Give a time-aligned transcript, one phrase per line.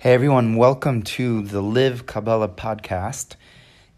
[0.00, 3.36] Hey everyone, welcome to the Live Kabbalah podcast.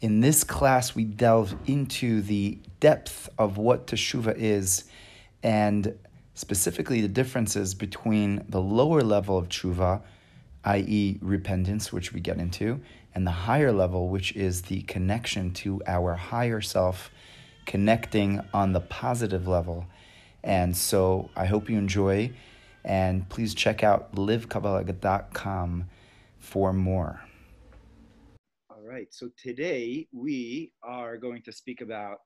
[0.01, 4.87] In this class, we delve into the depth of what teshuva is
[5.45, 5.97] and
[6.35, 10.03] specifically the differences between the lower level of tshuva,
[10.65, 12.81] i.e., repentance, which we get into,
[13.15, 17.13] and the higher level, which is the connection to our higher self,
[17.65, 19.87] connecting on the positive level.
[20.43, 22.33] And so I hope you enjoy.
[22.85, 25.89] And please check out livekabbalah.com
[26.39, 27.23] for more.
[28.71, 29.07] All right.
[29.11, 32.19] So today we are going to speak about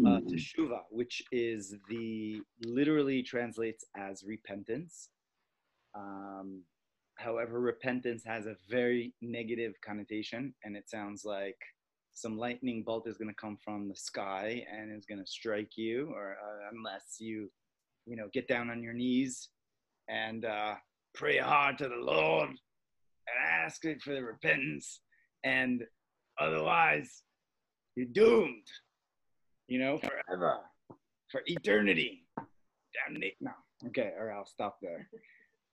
[0.00, 5.08] uh, teshuva, which is the literally translates as repentance.
[5.94, 6.62] Um,
[7.18, 11.58] however, repentance has a very negative connotation, and it sounds like
[12.14, 15.76] some lightning bolt is going to come from the sky and is going to strike
[15.76, 17.50] you, or uh, unless you,
[18.06, 19.48] you know, get down on your knees
[20.08, 20.74] and uh,
[21.14, 25.00] pray hard to the Lord and ask it for the repentance,
[25.44, 25.82] and
[26.40, 27.22] otherwise
[27.96, 28.66] you're doomed,
[29.68, 30.58] you know, forever,
[31.30, 32.24] for eternity.
[32.36, 33.34] Damn it.
[33.40, 33.52] No,
[33.88, 35.08] okay, all right, I'll stop there.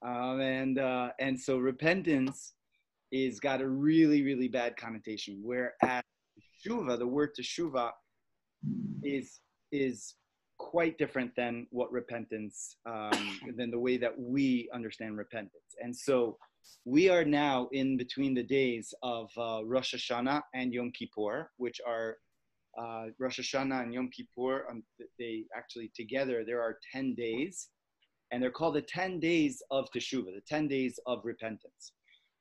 [0.05, 2.53] Um, and uh, and so repentance
[3.11, 5.39] is got a really really bad connotation.
[5.44, 6.03] Whereas
[6.66, 7.91] teshuva, the word to teshuva,
[9.03, 9.39] is
[9.72, 10.16] is
[10.59, 15.75] quite different than what repentance, um, than the way that we understand repentance.
[15.81, 16.38] And so
[16.85, 21.81] we are now in between the days of uh, Rosh Hashanah and Yom Kippur, which
[21.88, 22.17] are
[22.77, 24.69] uh, Rosh Hashanah and Yom Kippur.
[24.69, 24.83] Um,
[25.17, 27.69] they actually together there are ten days,
[28.31, 31.94] and they're called the ten days of Teshuvah, the ten days of repentance.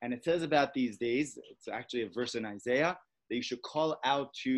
[0.03, 2.97] And it says about these days, it's actually a verse in Isaiah
[3.29, 4.57] that you should call out to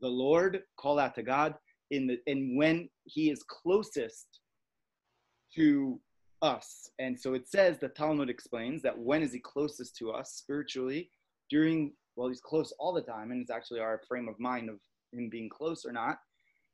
[0.00, 1.54] the Lord, call out to God
[1.90, 4.26] in the and when He is closest
[5.56, 6.00] to
[6.44, 6.90] us.
[6.98, 11.10] And so it says, the Talmud explains that when is he closest to us spiritually?
[11.50, 14.76] During, well, he's close all the time, and it's actually our frame of mind of
[15.12, 16.18] him being close or not.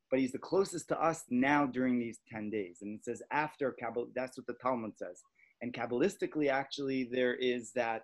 [0.09, 2.79] But he's the closest to us now during these 10 days.
[2.81, 5.21] And it says after Kabbalah, that's what the Talmud says.
[5.61, 8.01] And Kabbalistically, actually, there is that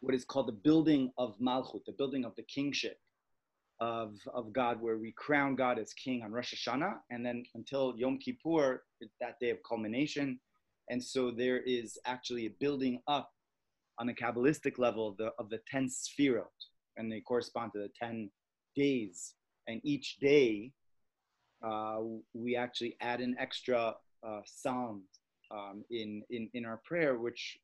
[0.00, 2.98] what is called the building of Malchut, the building of the kingship
[3.80, 7.94] of, of God, where we crown God as king on Rosh Hashanah, and then until
[7.96, 8.82] Yom Kippur,
[9.20, 10.38] that day of culmination.
[10.90, 13.30] And so there is actually a building up
[13.98, 16.44] on a Kabbalistic level of the, of the 10 sphirot,
[16.96, 18.30] and they correspond to the 10
[18.76, 19.34] days.
[19.66, 20.72] And each day,
[21.64, 21.98] uh,
[22.34, 23.94] we actually add an extra
[24.26, 25.02] uh, psalm
[25.50, 27.58] um, in, in, in our prayer, which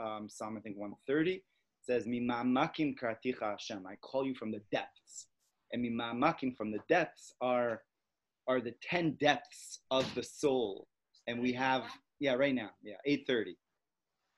[0.00, 1.42] um, Psalm, I think, 130
[1.86, 3.86] says, Mimamakim karaticha Hashem.
[3.86, 5.28] I call you from the depths.
[5.72, 7.82] And mimamakim from the depths are,
[8.48, 10.86] are the 10 depths of the soul.
[11.26, 11.84] And we have,
[12.20, 13.56] yeah, right now, yeah, 8.30.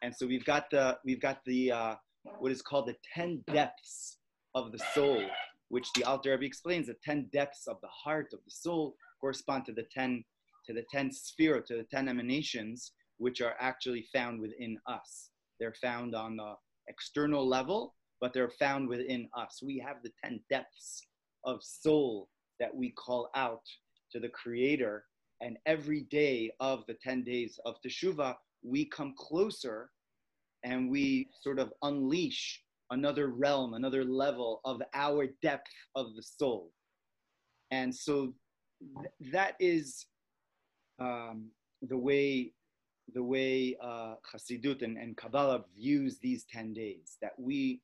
[0.02, 1.94] And so we've got the, we've got the, uh,
[2.38, 4.18] what is called the 10 depths
[4.54, 5.22] of the soul,
[5.68, 9.66] which the Alter Rebbe explains, the 10 depths of the heart, of the soul, correspond
[9.66, 10.24] to the 10,
[10.66, 15.30] to the 10 sphere, to the 10 emanations, which are actually found within us.
[15.58, 16.54] They're found on the
[16.88, 19.60] external level, but they're found within us.
[19.62, 21.02] We have the 10 depths
[21.44, 22.28] of soul
[22.60, 23.62] that we call out
[24.12, 25.04] to the Creator.
[25.40, 29.90] And every day of the 10 days of Teshuvah, we come closer
[30.64, 32.60] and we sort of unleash
[32.90, 36.72] another realm, another level of our depth of the soul.
[37.70, 38.34] And so
[38.80, 40.06] th- that is
[40.98, 41.50] um,
[41.82, 42.52] the way
[43.14, 47.80] the way uh, Chassidut and, and Kabbalah views these 10 days, that we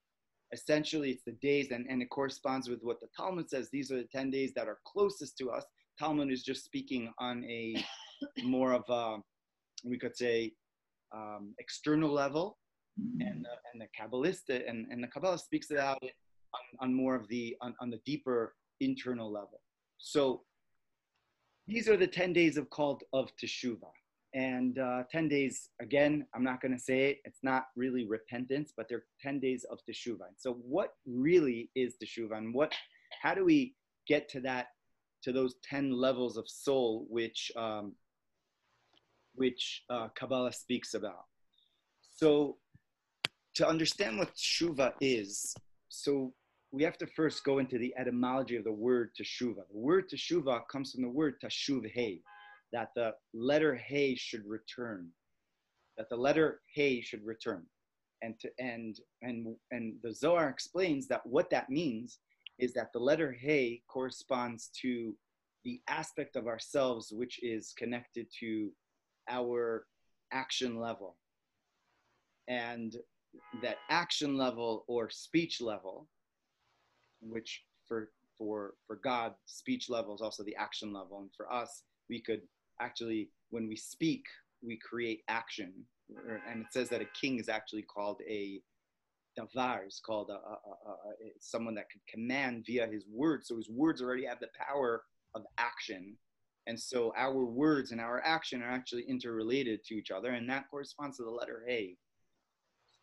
[0.53, 3.71] essentially, it's the days, and, and it corresponds with what the Talmud says.
[3.71, 5.65] These are the 10 days that are closest to us.
[5.99, 7.85] Talmud is just speaking on a
[8.45, 9.19] more of a,
[9.85, 10.53] we could say,
[11.15, 12.59] um, external level,
[13.21, 16.13] and, uh, and the Kabbalist and, and the Kabbalah speaks about it
[16.55, 19.61] on, on more of the, on, on the deeper internal level.
[19.99, 20.43] So
[21.67, 23.91] these are the 10 days of called of Teshuvah
[24.35, 28.73] and uh, 10 days again i'm not going to say it it's not really repentance
[28.77, 32.73] but they're 10 days of teshuva so what really is teshuva and what
[33.23, 33.75] how do we
[34.07, 34.69] get to that
[35.23, 37.95] to those 10 levels of soul which um,
[39.35, 41.25] which uh, kabbalah speaks about?
[42.17, 42.59] So
[43.55, 45.55] to understand what teshuva is
[45.89, 46.33] so
[46.73, 50.61] we have to first go into the etymology of the word teshuva the word teshuva
[50.71, 52.21] comes from the word tashuv hey
[52.75, 55.09] that the letter Hey should return,
[55.97, 57.65] that the letter Hey should return.
[58.23, 62.19] And, to, and, and, and the Zohar explains that what that means
[62.59, 65.15] is that the letter Hey corresponds to
[65.65, 68.71] the aspect of ourselves which is connected to
[69.31, 69.87] our
[70.33, 71.17] action level.
[72.49, 72.97] and
[73.63, 76.09] that action level or speech level,
[77.21, 81.83] which for for for God, speech level is also the action level, and for us,
[82.09, 82.43] we could
[82.81, 84.25] actually, when we speak,
[84.63, 85.73] we create action,
[86.49, 88.61] and it says that a king is actually called a
[89.39, 93.49] davar, is called a, a, a, someone that can command via his words.
[93.49, 95.03] So his words already have the power
[95.35, 96.17] of action,
[96.67, 100.71] and so our words and our action are actually interrelated to each other, and that
[100.71, 101.97] corresponds to the letter Hey.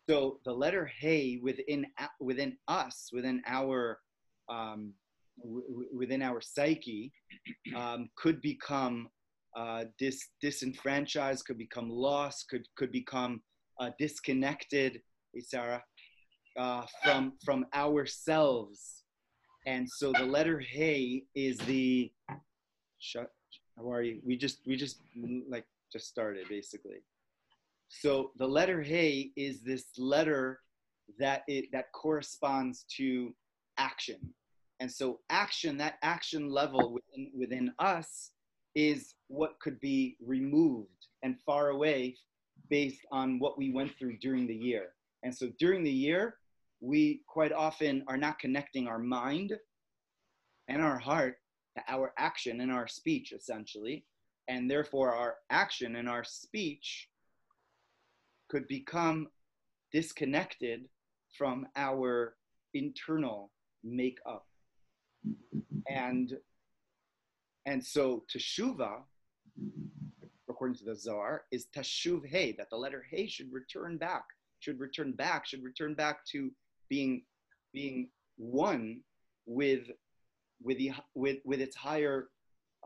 [0.08, 1.86] So the letter Hey within
[2.20, 4.00] within us, within our
[4.48, 4.94] um,
[5.40, 7.12] w- within our psyche,
[7.76, 9.08] um, could become
[9.56, 13.42] uh, dis- disenfranchised, could become lost, could could become
[13.80, 15.02] uh, disconnected,
[15.40, 15.82] Sarah,
[16.58, 19.02] uh, from from ourselves.
[19.66, 22.10] And so the letter Hey is the
[22.98, 23.30] shut
[23.76, 24.20] how are you?
[24.24, 25.00] We just we just
[25.48, 27.02] like just started basically.
[27.88, 30.60] So the letter Hey is this letter
[31.18, 33.34] that it that corresponds to
[33.78, 34.34] action.
[34.80, 38.30] And so action, that action level within within us
[38.74, 42.16] is what could be removed and far away
[42.68, 44.94] based on what we went through during the year.
[45.22, 46.36] And so during the year,
[46.80, 49.52] we quite often are not connecting our mind
[50.68, 51.36] and our heart
[51.76, 54.04] to our action and our speech, essentially.
[54.48, 57.08] And therefore, our action and our speech
[58.48, 59.28] could become
[59.92, 60.88] disconnected
[61.36, 62.34] from our
[62.74, 63.50] internal
[63.84, 64.46] makeup.
[65.88, 66.32] And
[67.66, 69.02] and so teshuva,
[70.48, 74.24] according to the Zohar, is teshuv hey, that the letter hey should return back,
[74.60, 76.50] should return back, should return back to
[76.88, 77.22] being
[77.72, 79.00] being one
[79.46, 79.88] with
[80.62, 82.28] with, the, with, with its higher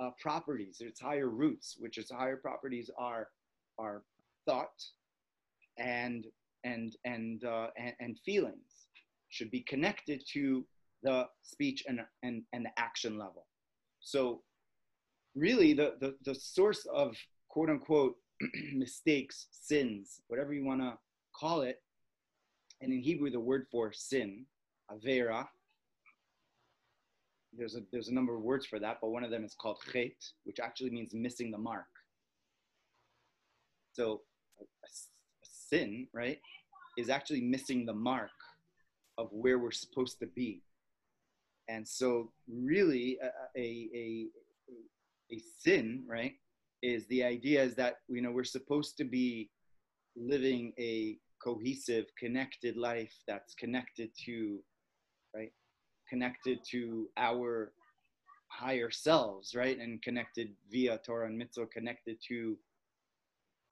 [0.00, 3.28] uh, properties, its higher roots, which its higher properties are,
[3.78, 4.02] are
[4.46, 4.82] thought
[5.78, 6.26] and,
[6.64, 8.88] and, and, uh, and, and feelings,
[9.28, 10.64] should be connected to
[11.02, 13.46] the speech and, and, and the action level.
[14.00, 14.42] So
[15.36, 17.16] really the, the, the source of
[17.48, 18.16] quote unquote
[18.74, 20.94] mistakes, sins, whatever you want to
[21.34, 21.80] call it,
[22.80, 24.44] and in Hebrew the word for sin,
[24.90, 25.46] avera,
[27.56, 29.78] there's a there's a number of words for that, but one of them is called
[29.92, 30.12] chet,
[30.44, 31.86] which actually means missing the mark.
[33.92, 34.22] So
[34.60, 34.88] a, a
[35.42, 36.38] sin, right,
[36.98, 38.30] is actually missing the mark
[39.18, 40.62] of where we're supposed to be.
[41.68, 43.26] And so, really, a,
[43.58, 44.26] a, a,
[45.32, 46.34] a sin, right,
[46.82, 49.50] is the idea is that you know we're supposed to be
[50.16, 54.58] living a cohesive, connected life that's connected to,
[55.34, 55.52] right,
[56.08, 57.72] connected to our
[58.48, 59.78] higher selves, right?
[59.78, 62.56] And connected via Torah and mitzvah, connected to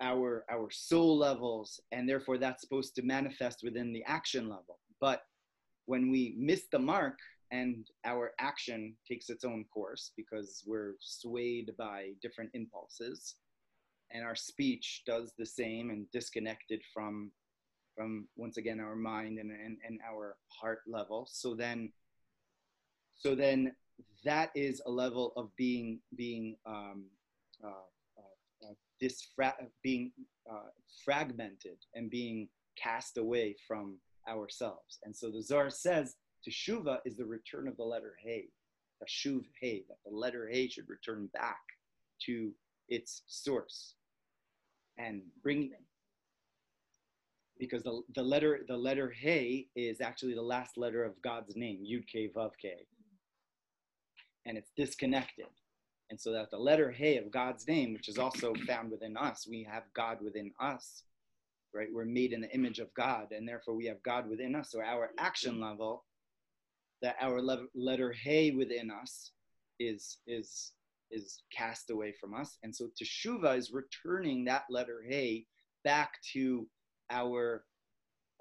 [0.01, 4.79] our our soul levels, and therefore that's supposed to manifest within the action level.
[5.01, 5.23] But
[5.87, 7.19] when we miss the mark
[7.51, 13.37] and our action takes its own course because we're swayed by different impulses,
[14.13, 17.31] and our speech does the same and disconnected from
[17.95, 21.29] from once again our mind and, and, and our heart level.
[21.31, 21.93] So then
[23.15, 23.73] so then
[24.25, 27.05] that is a level of being being um,
[27.63, 27.69] uh,
[28.19, 30.13] uh, disfra- being
[30.51, 30.71] uh,
[31.05, 33.99] fragmented and being cast away from
[34.29, 34.99] ourselves.
[35.05, 36.17] And so the Zohar says
[36.49, 38.47] teshuva is the return of the letter hey,
[39.03, 41.61] teshuv hey, that the letter hey should return back
[42.27, 42.53] to
[42.89, 43.95] its source
[44.99, 45.73] and bring
[47.59, 51.79] because the, the letter the letter hey is actually the last letter of God's name
[51.85, 52.87] Yud K Vav K
[54.47, 55.47] and it's disconnected.
[56.11, 59.47] And so that the letter Hey of God's name, which is also found within us,
[59.49, 61.03] we have God within us,
[61.75, 61.89] right?
[61.93, 64.71] We're made in the image of God, and therefore we have God within us.
[64.71, 66.05] So our action level,
[67.05, 69.33] that our le- letter Hey within us
[69.79, 70.73] is is
[71.11, 72.57] is cast away from us.
[72.63, 75.45] And so teshuva is returning that letter Hey
[75.85, 76.67] back to
[77.11, 77.65] our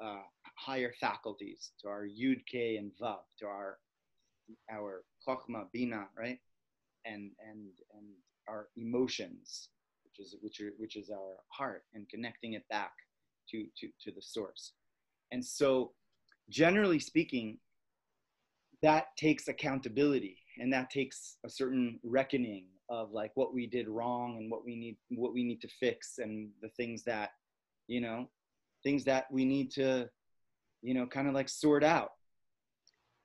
[0.01, 0.23] uh,
[0.57, 3.79] higher faculties, to our Yud K and Vav, to our
[4.71, 6.39] our chokhmah, bina, right?
[7.03, 8.07] And and and
[8.47, 9.67] our emotions,
[10.05, 12.93] which is which are, which is our heart, and connecting it back
[13.49, 14.71] to to to the source.
[15.33, 15.91] And so,
[16.49, 17.57] generally speaking,
[18.83, 24.37] that takes accountability, and that takes a certain reckoning of like what we did wrong
[24.37, 27.31] and what we need what we need to fix, and the things that
[27.87, 28.29] you know,
[28.83, 30.07] things that we need to
[30.81, 32.11] you know kind of like sort out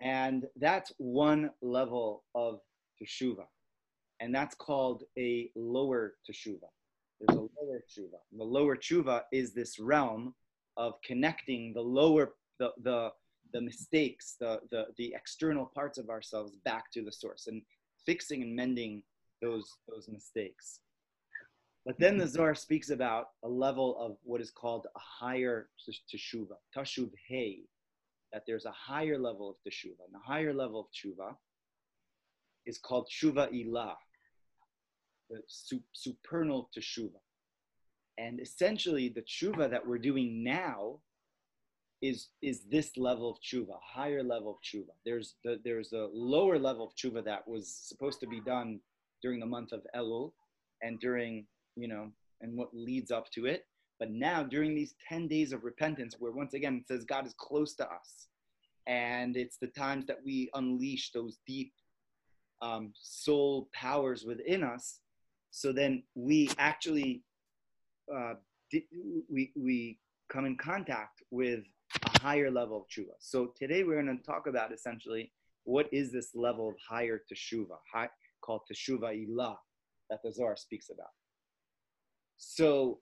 [0.01, 2.61] and that's one level of
[3.01, 3.45] teshuva.
[4.21, 6.69] And that's called a lower teshuva.
[7.21, 8.19] There's a lower teshuva.
[8.37, 10.35] The lower teshuva is this realm
[10.77, 13.11] of connecting the lower the the
[13.53, 17.63] the mistakes, the, the the external parts of ourselves back to the source and
[18.05, 19.03] fixing and mending
[19.43, 20.81] those those mistakes.
[21.87, 25.69] But then the Zohar speaks about a level of what is called a higher
[26.15, 27.61] teshuva, tashuv hey,
[28.33, 30.05] that there's a higher level of teshuva.
[30.05, 31.35] And the higher level of teshuva
[32.67, 33.95] is called teshuva ilah,
[35.31, 35.41] the
[35.93, 37.21] supernal teshuva.
[38.19, 40.99] And essentially, the tshuva that we're doing now
[42.01, 44.93] is is this level of tshuva, higher level of tshuva.
[45.05, 48.81] There's the, there's a lower level of tshuva that was supposed to be done
[49.23, 50.33] during the month of Elul
[50.83, 53.67] and during you know and what leads up to it.
[53.99, 57.35] But now during these ten days of repentance, where once again it says God is
[57.37, 58.29] close to us,
[58.87, 61.73] and it's the times that we unleash those deep
[62.63, 65.01] um, soul powers within us.
[65.51, 67.23] So then we actually
[68.15, 68.35] uh,
[69.31, 71.65] we, we come in contact with
[72.05, 73.15] a higher level of tshuva.
[73.19, 75.33] So today we're going to talk about essentially
[75.65, 78.09] what is this level of higher teshuva, high,
[78.41, 79.57] called teshuva ilah,
[80.11, 81.11] that the Zohar speaks about.
[82.37, 83.01] So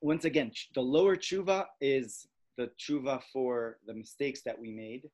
[0.00, 5.08] once again, the lower tshuva is the tshuva for the mistakes that we made,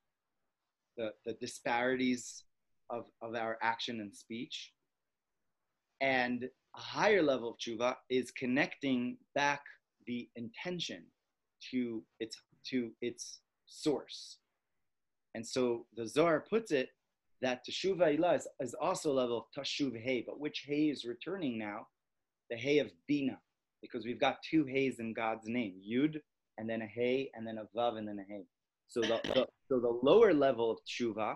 [0.97, 2.43] the, the disparities
[2.89, 4.71] of, of our action and speech.
[6.01, 9.61] And a higher level of tshuva is connecting back
[10.07, 11.03] the intention
[11.71, 14.37] to its to its source.
[15.35, 16.89] And so the Zohar puts it
[17.41, 21.05] that teshuva ilah is, is also a level of tashuv hey, but which hey is
[21.05, 21.87] returning now?
[22.49, 23.39] The hey of bina,
[23.81, 26.19] because we've got two heys in God's name, yud,
[26.57, 28.45] and then a hey, and then a vav, and then a hey.
[28.87, 31.35] So the, the so the lower level of tshuva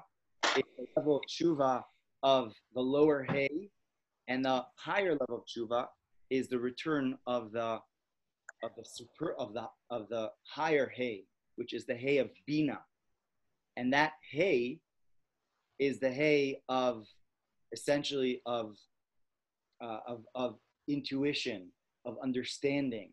[0.58, 1.84] is the level of tshuva
[2.24, 3.70] of the lower hey
[4.28, 5.88] and the higher level of tshuva
[6.30, 7.80] is the return of the
[8.64, 12.80] of the super of the of the higher hay, which is the hay of bina,
[13.76, 14.80] and that hay
[15.80, 17.06] is the hay of
[17.74, 18.78] essentially of
[19.84, 20.56] uh, of of
[20.88, 21.68] intuition,
[22.06, 23.12] of understanding,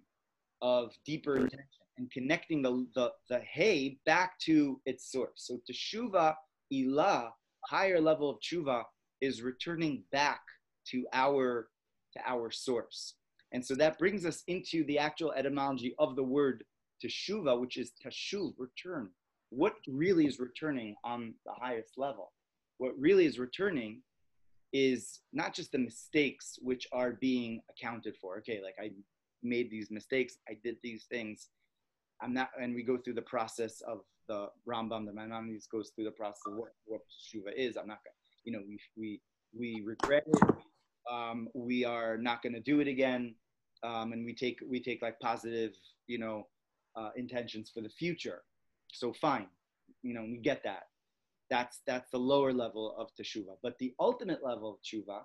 [0.62, 5.32] of deeper intention, and connecting the the, the hay back to its source.
[5.36, 6.34] So teshuva
[6.72, 7.30] ilah,
[7.66, 8.84] higher level of tshuva,
[9.20, 10.40] is returning back
[10.86, 11.68] to our
[12.14, 13.14] to our source.
[13.52, 16.64] And so that brings us into the actual etymology of the word
[17.04, 19.10] teshuva, which is teshuv, return.
[19.50, 22.32] What really is returning on the highest level?
[22.78, 24.02] What really is returning
[24.72, 28.38] is not just the mistakes which are being accounted for.
[28.38, 28.90] Okay, like I
[29.42, 31.48] made these mistakes, I did these things.
[32.22, 36.04] I'm not, and we go through the process of the Rambam, the Maimonides goes through
[36.04, 37.76] the process of what, what teshuva is.
[37.76, 38.14] I'm not gonna,
[38.44, 39.20] you know, we we
[39.58, 40.54] we regret it,
[41.10, 43.34] um, we are not going to do it again
[43.82, 45.72] um, and we take we take like positive
[46.06, 46.46] you know
[46.96, 48.42] uh, intentions for the future.
[48.92, 49.46] So fine
[50.02, 50.84] you know we get that.
[51.48, 53.56] That's that's the lower level of teshuva.
[53.62, 55.22] But the ultimate level of teshuva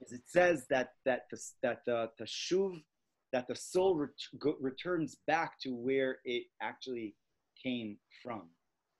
[0.00, 2.82] is it says that that the, that the teshuv
[3.32, 7.14] that the soul ret- returns back to where it actually
[7.62, 8.48] came from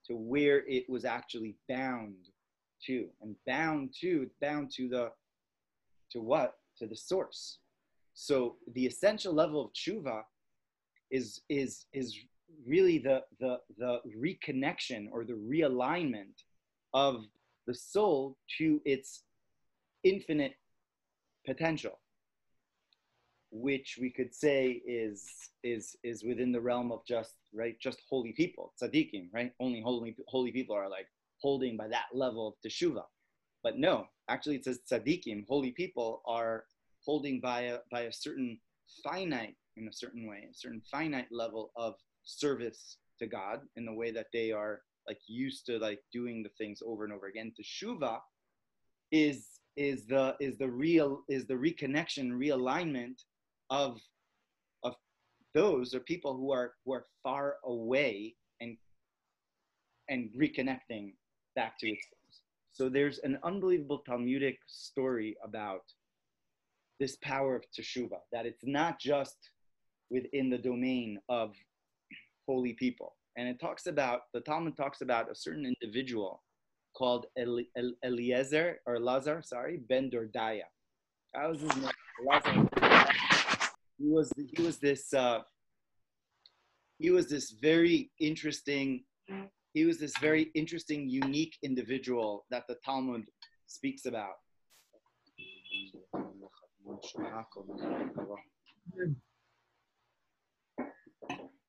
[0.07, 2.15] to where it was actually bound
[2.87, 5.11] to and bound to bound to the
[6.13, 6.55] to what?
[6.79, 7.59] To the source.
[8.15, 10.23] So the essential level of tshuva
[11.11, 12.17] is is is
[12.67, 16.37] really the the the reconnection or the realignment
[16.93, 17.25] of
[17.67, 19.23] the soul to its
[20.03, 20.55] infinite
[21.47, 21.99] potential
[23.53, 25.25] which we could say is
[25.65, 30.17] is is within the realm of just right just holy people tzaddikim right only holy
[30.29, 31.07] holy people are like
[31.41, 33.03] holding by that level of teshuva
[33.63, 36.65] but no, actually it says tzaddikim, holy people, are
[37.05, 38.59] holding by a, by a certain
[39.05, 41.95] finite, in a certain way, a certain finite level of
[42.25, 46.51] service to God in the way that they are like used to like doing the
[46.59, 47.53] things over and over again.
[47.59, 48.19] Teshuva
[49.13, 49.47] is
[49.77, 53.23] is the is the real is the reconnection, realignment
[53.71, 54.01] of
[54.85, 54.95] of
[55.55, 58.77] those or people who are who are far away and
[60.09, 61.13] and reconnecting
[61.55, 62.07] back to its
[62.81, 65.83] so there's an unbelievable Talmudic story about
[66.99, 69.37] this power of teshuva, that it's not just
[70.09, 71.55] within the domain of
[72.49, 73.17] holy people.
[73.37, 76.43] And it talks about, the Talmud talks about a certain individual
[76.97, 77.27] called
[78.03, 80.63] Eliezer, or Lazar, sorry, Ben Dordaya.
[81.35, 81.91] That was his name,
[82.27, 82.67] Lazar.
[83.99, 85.41] He was, he was this, uh,
[86.99, 89.05] he was this very interesting
[89.73, 93.25] he was this very interesting, unique individual that the Talmud
[93.67, 94.35] speaks about.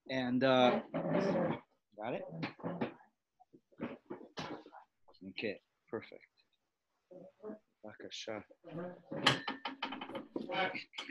[0.09, 0.79] And uh,
[1.97, 2.23] got it?
[5.29, 6.25] Okay, perfect.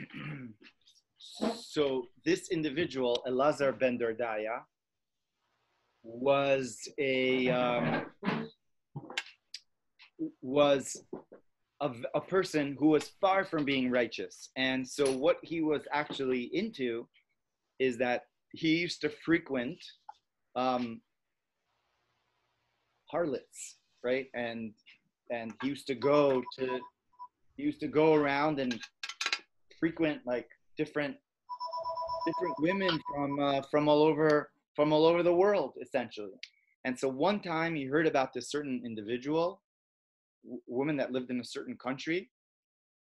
[1.55, 4.61] So this individual, Elazar ben Dordaya,
[6.03, 8.05] was a um,
[10.41, 11.03] was
[11.81, 16.49] a, a person who was far from being righteous, and so what he was actually
[16.53, 17.07] into
[17.79, 19.79] is that he used to frequent
[20.55, 21.01] um,
[23.09, 24.27] harlots, right?
[24.33, 24.73] And
[25.29, 26.79] and he used to go to
[27.57, 28.79] he used to go around and
[29.79, 31.15] frequent like different
[32.25, 36.39] different women from uh, from all over from all over the world essentially.
[36.85, 39.61] And so one time he heard about this certain individual
[40.43, 42.29] w- woman that lived in a certain country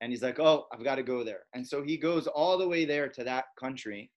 [0.02, 1.42] and he's like oh i've got to go there.
[1.54, 4.12] And so he goes all the way there to that country.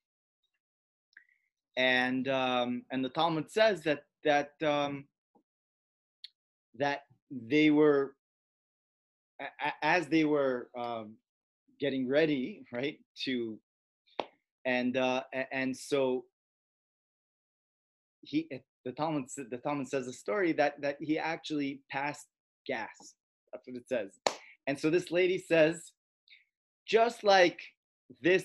[1.76, 5.07] And um, and the talmud says that that um,
[6.79, 7.00] that
[7.31, 8.14] they were
[9.41, 11.17] a- as they were um,
[11.81, 13.59] getting ready right to
[14.64, 15.23] and uh,
[15.53, 16.25] and so
[18.25, 22.26] he eh, the Talmud the Talmud says a story that that he actually passed
[22.66, 23.14] gas.
[23.52, 24.11] That's what it says.
[24.66, 25.93] And so this lady says,
[26.87, 27.61] just like
[28.23, 28.45] this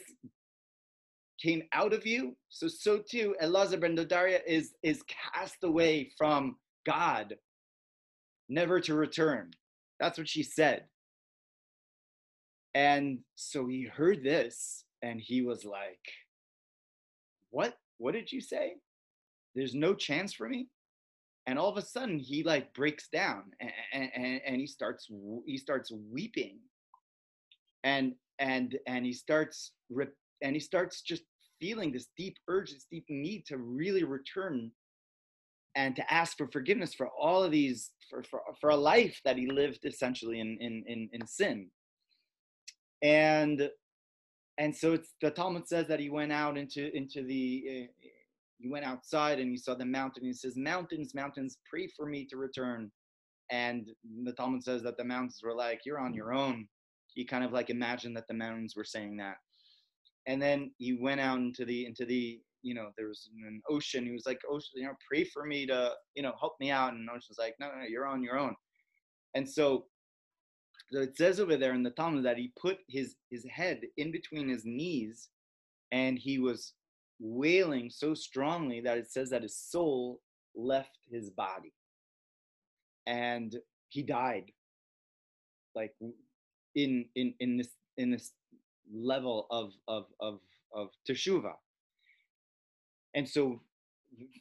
[1.41, 6.57] came out of you, so so too Elazar ben Dordaya is is cast away from
[6.86, 7.36] God,
[8.50, 9.51] never to return.
[10.00, 10.86] That's what she said.
[12.75, 16.00] And so he heard this and he was like,
[17.50, 17.75] What?
[17.98, 18.75] What did you say?
[19.59, 20.67] There's no chance for me?
[21.47, 25.07] And all of a sudden he like breaks down and, and, and he starts
[25.45, 26.59] he starts weeping.
[27.83, 29.71] And and and he starts
[30.41, 31.23] and he starts just
[31.60, 34.71] feeling this deep urge, this deep need to really return
[35.75, 39.38] and to ask for forgiveness for all of these for, for, for a life that
[39.38, 41.69] he lived essentially in, in, in, in sin
[43.01, 43.69] and
[44.57, 48.07] and so it's the Talmud says that he went out into into the uh,
[48.60, 50.26] he went outside and he saw the mountain.
[50.26, 52.91] He says, "Mountains, mountains, pray for me to return."
[53.52, 53.89] And
[54.24, 56.67] the Talmud says that the mountains were like, "You're on your own."
[57.13, 59.38] He kind of like imagined that the mountains were saying that.
[60.28, 64.06] And then he went out into the into the you know there was an ocean.
[64.06, 66.93] He was like, "Ocean, you know, pray for me to you know help me out."
[66.93, 68.56] And ocean's like, "No, no, no, you're on your own."
[69.36, 69.88] And so
[70.91, 74.12] so it says over there in the Talmud that he put his his head in
[74.12, 75.30] between his knees,
[75.91, 76.74] and he was
[77.19, 80.21] wailing so strongly that it says that his soul
[80.55, 81.73] left his body,
[83.08, 83.55] and
[83.89, 84.51] he died.
[85.75, 85.93] Like
[86.75, 88.32] in in in this in this
[88.93, 90.39] level of of of
[90.73, 91.53] of teshuva.
[93.15, 93.62] And so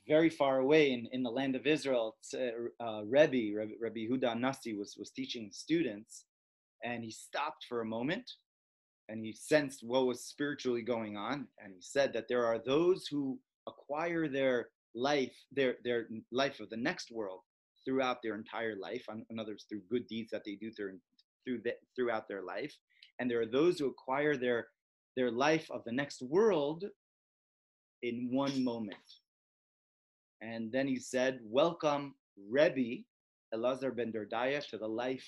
[0.07, 4.39] very far away in, in the land of Israel, uh, uh, Rebbe, Rebbe, Rebbe Yehuda
[4.39, 6.25] Nasi was, was teaching students,
[6.83, 8.31] and he stopped for a moment
[9.09, 11.49] and he sensed what was spiritually going on.
[11.63, 16.69] And he said that there are those who acquire their life, their, their life of
[16.71, 17.41] the next world
[17.85, 20.99] throughout their entire life, in others through good deeds that they do through,
[21.47, 22.75] through the, throughout their life.
[23.19, 24.69] And there are those who acquire their,
[25.17, 26.85] their life of the next world
[28.03, 28.97] in one moment.
[30.41, 32.15] And then he said, Welcome,
[32.49, 33.03] Rebbe
[33.55, 35.27] Elazar ben Dordaya, to the life,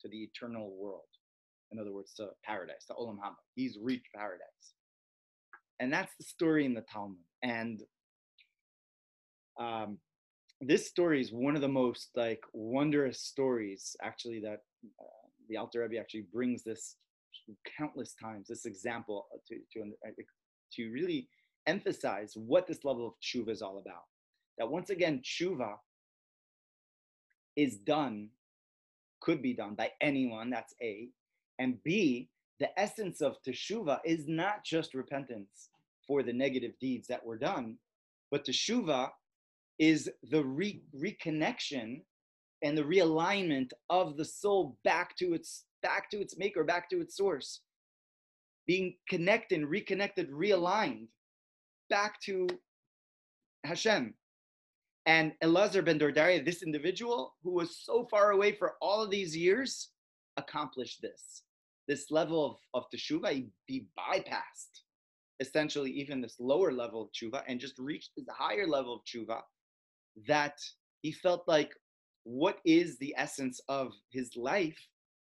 [0.00, 1.11] to the eternal world.
[1.72, 3.36] In other words, to paradise, to Olam Haba.
[3.54, 4.74] He's reached paradise.
[5.80, 7.18] And that's the story in the Talmud.
[7.42, 7.80] And
[9.58, 9.98] um,
[10.60, 14.60] this story is one of the most like wondrous stories, actually, that
[15.00, 16.96] uh, the Alter Rebbe actually brings this
[17.78, 19.92] countless times, this example to, to,
[20.74, 21.28] to really
[21.66, 24.04] emphasize what this level of tshuva is all about
[24.58, 25.74] that once again, tshuva
[27.56, 28.30] is done,
[29.20, 31.08] could be done by anyone, that's A.
[31.62, 35.68] And B, the essence of teshuva is not just repentance
[36.04, 37.76] for the negative deeds that were done,
[38.32, 39.10] but teshuva
[39.78, 42.02] is the re- reconnection
[42.62, 47.00] and the realignment of the soul back to its back to its maker, back to
[47.00, 47.60] its source.
[48.66, 51.06] Being connected, reconnected, realigned
[51.90, 52.48] back to
[53.62, 54.14] Hashem.
[55.06, 59.36] And Elazar ben Dordaya, this individual who was so far away for all of these
[59.36, 59.90] years,
[60.36, 61.42] accomplished this.
[61.88, 64.82] This level of, of teshuva, he, he bypassed
[65.40, 69.40] essentially even this lower level of tshuva and just reached this higher level of tshuva
[70.28, 70.60] that
[71.00, 71.72] he felt like
[72.24, 74.78] what is the essence of his life,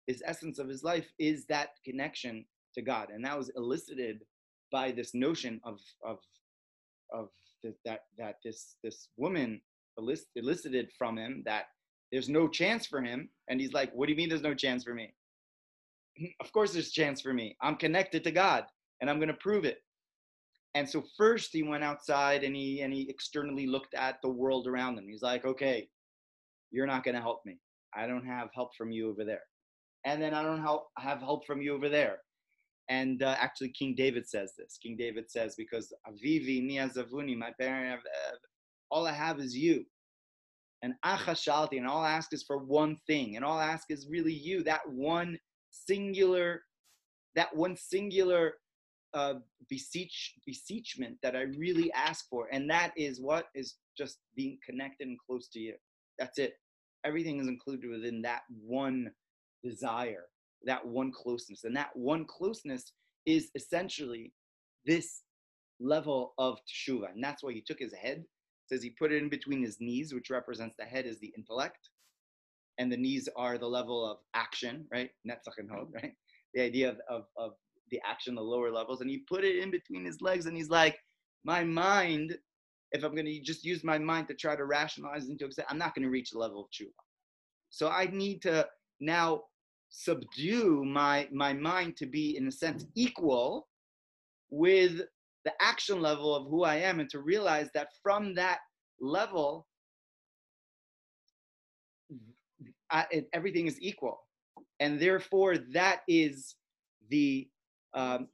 [0.07, 2.45] his essence of his life is that connection
[2.75, 3.09] to God.
[3.11, 4.23] And that was elicited
[4.71, 6.19] by this notion of, of,
[7.13, 7.31] of
[7.63, 9.61] that that, that this this woman
[9.99, 11.67] elicited from him that
[12.11, 14.85] there's no chance for him and he's like what do you mean there's no chance
[14.85, 15.13] for me
[16.41, 17.57] of course there's chance for me.
[17.63, 18.65] I'm connected to god
[19.01, 19.79] and i'm going to prove it.
[20.75, 24.67] And so first he went outside and he and he externally looked at the world
[24.67, 25.07] around him.
[25.09, 25.89] He's like okay
[26.71, 27.59] you're not going to help me.
[27.95, 29.43] I don't have help from you over there.
[30.05, 32.19] And then i don't help have help from you over there.
[32.89, 34.79] And uh, actually king david says this.
[34.83, 36.63] King david says because avivi
[36.95, 38.01] zavuni my parent
[38.91, 39.85] all i have is you.
[40.83, 44.09] And achashalti and all i ask is for one thing and all i ask is
[44.09, 45.37] really you that one
[45.71, 46.63] singular
[47.35, 48.55] that one singular
[49.15, 49.35] uh,
[49.69, 55.09] beseech beseechment that I really ask for, and that is what is just being connected
[55.09, 55.75] and close to you.
[56.19, 56.55] That's it.
[57.05, 59.11] Everything is included within that one
[59.65, 60.25] desire,
[60.65, 62.93] that one closeness, and that one closeness
[63.27, 64.33] is essentially
[64.87, 65.23] this
[65.81, 68.25] level of teshuva, and that's why he took his head.
[68.67, 71.89] Says he put it in between his knees, which represents the head is the intellect,
[72.81, 75.11] and the knees are the level of action, right?
[75.29, 76.15] Netzach and hod, right?
[76.55, 77.51] The idea of, of, of
[77.91, 80.71] the action, the lower levels, and he put it in between his legs, and he's
[80.71, 80.99] like,
[81.45, 82.37] my mind,
[82.93, 85.79] if I'm going to just use my mind to try to rationalize into accept, I'm
[85.79, 86.89] not going to reach the level of tshuva.
[87.69, 88.67] So I need to
[89.01, 89.43] now
[89.91, 93.69] subdue my my mind to be, in a sense, equal
[94.51, 95.03] with
[95.45, 98.59] the action level of who I am, and to realize that from that
[99.01, 99.67] level,
[103.33, 104.21] Everything is equal,
[104.81, 106.57] and therefore that is
[107.09, 107.49] the
[107.95, 108.29] um,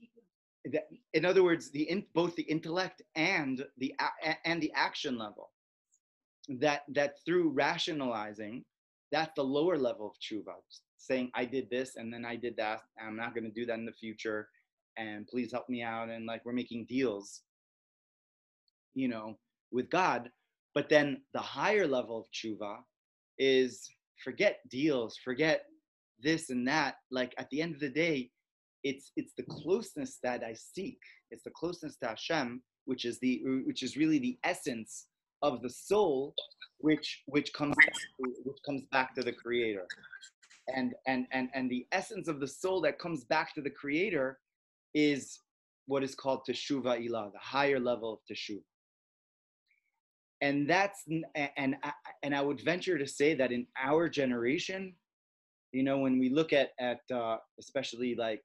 [1.14, 3.94] in other words, the in, both the intellect and the
[4.44, 5.50] and the action level.
[6.48, 8.64] That that through rationalizing,
[9.12, 10.54] that's the lower level of tshuva.
[10.98, 12.80] Saying I did this and then I did that.
[13.00, 14.48] I'm not going to do that in the future,
[14.96, 16.08] and please help me out.
[16.08, 17.42] And like we're making deals,
[18.94, 19.38] you know,
[19.72, 20.30] with God.
[20.74, 22.78] But then the higher level of tshuva
[23.38, 23.88] is
[24.22, 25.64] forget deals, forget
[26.22, 26.96] this and that.
[27.10, 28.30] Like at the end of the day,
[28.84, 30.98] it's it's the closeness that I seek.
[31.30, 35.06] It's the closeness to Hashem, which is the which is really the essence
[35.42, 36.34] of the soul,
[36.78, 37.76] which which comes
[38.18, 39.86] which comes back to the Creator,
[40.74, 44.38] and and and and the essence of the soul that comes back to the Creator
[44.94, 45.40] is
[45.86, 48.62] what is called teshuva ilah, the higher level of teshuva.
[50.42, 51.04] And that's
[51.56, 51.76] and
[52.22, 54.94] and I would venture to say that in our generation,
[55.72, 58.42] you know, when we look at at uh, especially like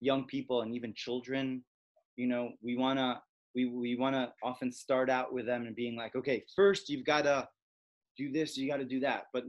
[0.00, 1.64] young people and even children
[2.16, 3.20] you know we want to
[3.56, 7.04] we, we want to often start out with them and being like okay first you've
[7.04, 7.48] got to
[8.18, 9.24] do this you got to do that.
[9.32, 9.44] But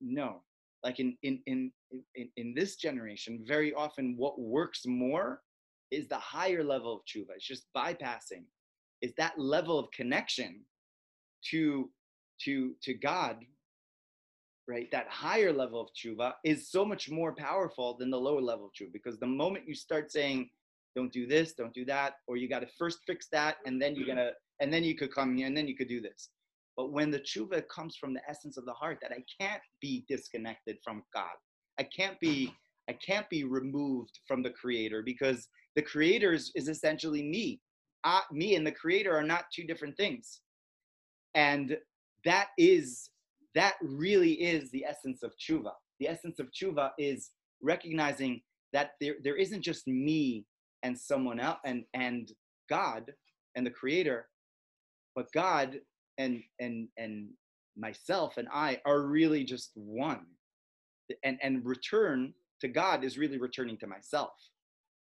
[0.00, 0.42] no.
[0.84, 1.72] Like in, in in
[2.14, 5.42] in in this generation very often what works more
[5.90, 7.34] is the higher level of tshuva.
[7.34, 8.44] It's just bypassing.
[9.02, 10.60] Is that level of connection
[11.50, 11.90] to
[12.44, 13.44] to to god
[14.68, 18.66] right, that higher level of tshuva is so much more powerful than the lower level
[18.66, 18.92] of tshuva.
[18.92, 20.50] Because the moment you start saying,
[20.94, 23.96] don't do this, don't do that, or you got to first fix that, and then
[23.96, 24.16] you're mm-hmm.
[24.16, 26.28] gonna, and then you could come here, and then you could do this.
[26.76, 30.04] But when the tshuva comes from the essence of the heart, that I can't be
[30.08, 31.34] disconnected from God,
[31.78, 32.54] I can't be,
[32.88, 37.60] I can't be removed from the Creator because the Creator is, is essentially me.
[38.04, 40.40] I, me and the Creator are not two different things,
[41.34, 41.76] and
[42.24, 43.10] that is
[43.54, 45.72] that really is the essence of tshuva.
[46.00, 47.30] The essence of tshuva is
[47.62, 48.40] recognizing
[48.72, 50.44] that there, there isn't just me
[50.82, 52.30] and someone else and, and
[52.68, 53.12] God
[53.56, 54.28] and the creator,
[55.16, 55.80] but God
[56.18, 57.28] and, and, and
[57.76, 60.26] myself and I are really just one.
[61.24, 64.34] And, and return to God is really returning to myself.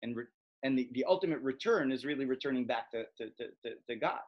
[0.02, 0.23] And, re,
[0.63, 4.19] and the, the ultimate return is really returning back to, to, to, to God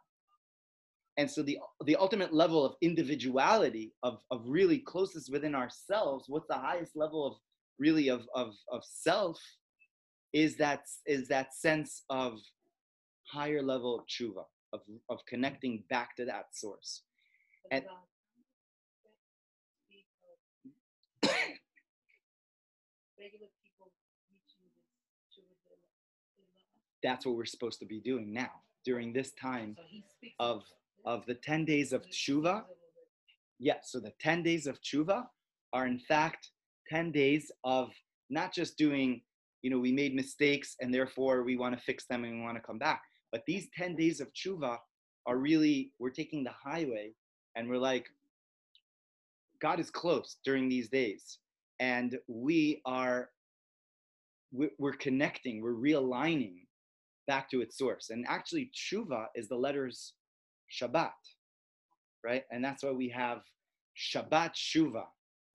[1.18, 6.48] and so the the ultimate level of individuality of of really closest within ourselves what's
[6.48, 7.34] the highest level of
[7.80, 9.40] really of of of self
[10.34, 12.40] is that is that sense of
[13.24, 17.02] higher level of tshuva of of connecting back to that source.
[17.72, 17.84] And
[27.02, 28.52] that's what we're supposed to be doing now
[28.84, 29.76] during this time
[30.40, 30.64] of
[31.06, 32.64] of the 10 days of tshuva.
[33.60, 35.26] Yeah, so the 10 days of tshuva
[35.74, 36.50] are in fact
[36.90, 37.92] 10 days of
[38.30, 39.22] not just doing,
[39.62, 42.58] you know, we made mistakes and therefore we want to fix them and we want
[42.58, 43.04] to come back.
[43.32, 44.78] But these 10 days of tshuva
[45.26, 47.12] are really, we're taking the highway
[47.56, 48.08] and we're like,
[49.62, 51.40] God is close during these days.
[51.80, 53.30] And we are,
[54.52, 56.66] we're connecting, we're realigning
[57.28, 58.10] back to its source.
[58.10, 60.14] And actually, tshuva is the letters
[60.82, 61.12] Shabbat,
[62.24, 62.44] right?
[62.52, 63.42] And that's why we have
[63.98, 65.06] Shabbat Shuva.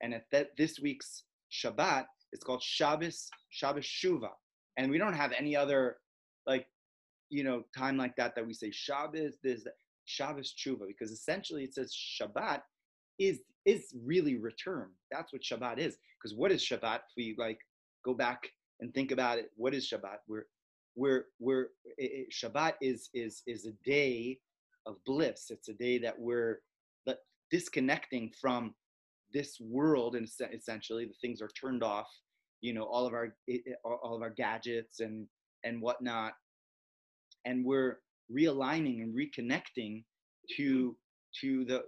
[0.01, 0.25] And at
[0.57, 4.29] this week's Shabbat, it's called Shabbos, Shabbos Shuva.
[4.77, 5.97] And we don't have any other,
[6.47, 6.67] like,
[7.29, 9.65] you know, time like that that we say Shabbos, this,
[10.05, 12.61] Shabbos Shuva, because essentially it says Shabbat
[13.19, 14.89] is is really return.
[15.11, 15.97] That's what Shabbat is.
[16.17, 16.95] Because what is Shabbat?
[16.95, 17.59] If we like
[18.03, 20.17] go back and think about it, what is Shabbat?
[20.27, 20.45] We're
[20.95, 24.39] we're we're it, Shabbat is is is a day
[24.85, 25.47] of bliss.
[25.49, 26.61] It's a day that we're
[27.51, 28.73] disconnecting from
[29.33, 32.07] this world, and essentially the things are turned off.
[32.61, 33.35] You know, all of our
[33.83, 35.27] all of our gadgets and
[35.63, 36.33] and whatnot,
[37.45, 37.99] and we're
[38.35, 40.03] realigning and reconnecting
[40.57, 40.95] to
[41.41, 41.83] to the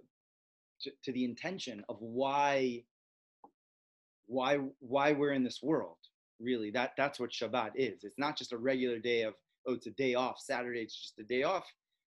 [0.81, 2.83] to, the intention of why
[4.27, 5.97] why why we're in this world
[6.39, 9.33] really that that's what shabbat is it's not just a regular day of
[9.67, 11.65] oh it's a day off saturday it's just a day off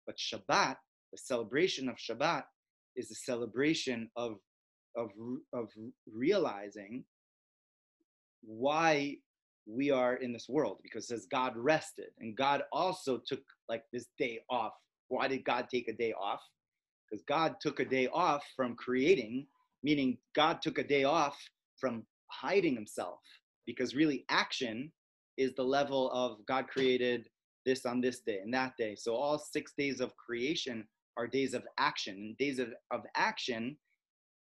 [0.09, 0.75] but shabbat
[1.11, 2.41] the celebration of shabbat
[2.95, 4.37] is a celebration of
[4.95, 5.09] of
[5.53, 5.69] of
[6.11, 7.03] realizing
[8.41, 9.15] why
[9.67, 10.79] we are in this world.
[10.81, 14.73] Because says god rested and god also took like this day off
[15.09, 16.41] why did god take a day off?
[17.05, 19.45] Because god took a day off from creating
[19.83, 21.37] meaning god took a day off
[21.79, 23.19] from hiding himself.
[23.67, 24.91] Because really action
[25.37, 27.29] is the level of God created
[27.65, 28.95] this on this day and that day.
[28.95, 32.15] So all six days of creation are days of action.
[32.15, 33.77] And days of, of action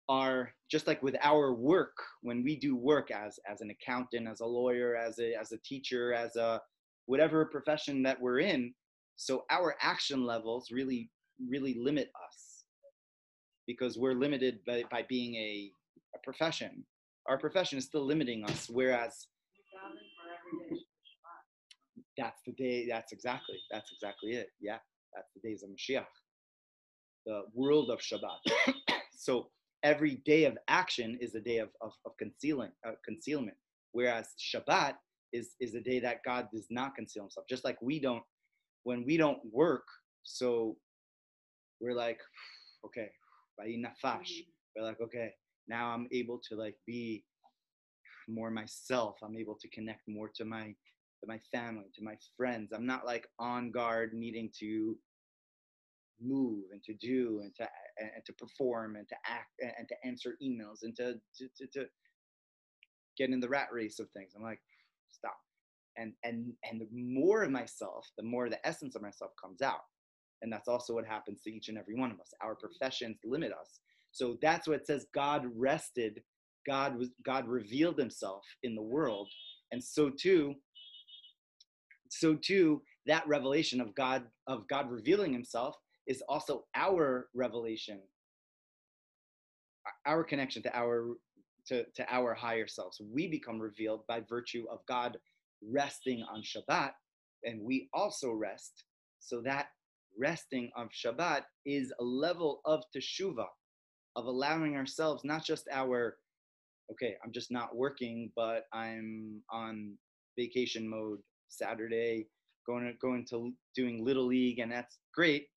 [0.10, 4.42] are just like with our work, when we do work as, as an accountant, as
[4.42, 6.62] a lawyer, as a, as a teacher, as a
[7.06, 8.74] whatever profession that we're in.
[9.16, 11.10] So our action levels really,
[11.50, 12.64] really limit us
[13.68, 15.72] because we're limited by, by being a,
[16.16, 16.84] a profession
[17.28, 18.70] our profession is still limiting us.
[18.70, 19.28] Whereas
[22.22, 24.48] that's the day, that's exactly, that's exactly it.
[24.60, 24.78] Yeah,
[25.16, 26.06] that's the days of Mashiach,
[27.26, 28.74] the world of Shabbat.
[29.18, 29.48] so
[29.84, 33.58] every day of action is a day of, of, of concealing, uh, concealment.
[33.94, 34.94] Whereas Shabbat
[35.34, 37.46] is, is a day that God does not conceal himself.
[37.50, 38.24] Just like we don't,
[38.84, 39.86] when we don't work,
[40.24, 40.78] so
[41.80, 42.20] we're like,
[42.86, 43.10] okay,
[43.60, 44.32] nafash.
[44.76, 45.32] we're like, okay,
[45.68, 47.24] now i'm able to like be
[48.28, 50.74] more myself i'm able to connect more to my
[51.22, 52.72] to my family to my friends.
[52.74, 54.98] I'm not like on guard needing to
[56.22, 60.36] move and to do and to and to perform and to act and to answer
[60.44, 61.86] emails and to to, to, to
[63.18, 64.34] get in the rat race of things.
[64.36, 64.62] I'm like
[65.12, 65.38] stop.
[65.98, 69.82] And and and the more of myself the more the essence of myself comes out.
[70.42, 72.34] And that's also what happens to each and every one of us.
[72.42, 73.80] Our professions limit us.
[74.12, 76.22] So that's what it says God rested.
[76.68, 79.30] God was God revealed himself in the world.
[79.72, 80.56] And so too,
[82.12, 85.76] so too, that revelation of God, of God revealing himself
[86.08, 88.00] is also our revelation,
[90.06, 91.16] our connection to our
[91.68, 95.18] to, to our higher selves we become revealed by virtue of God
[95.64, 96.92] resting on Shabbat,
[97.44, 98.84] and we also rest.
[99.20, 99.68] So that
[100.20, 103.46] resting of Shabbat is a level of teshuvah
[104.16, 106.18] of allowing ourselves not just our
[106.92, 109.94] okay i'm just not working but i'm on
[110.38, 111.20] vacation mode
[111.52, 112.28] saturday
[112.66, 115.48] going to going to doing little league and that's great.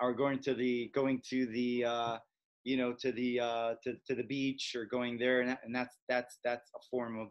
[0.00, 2.18] Or going to the going to the uh
[2.64, 5.74] you know to the uh to, to the beach or going there and, that, and
[5.74, 7.28] that's that's that's a form of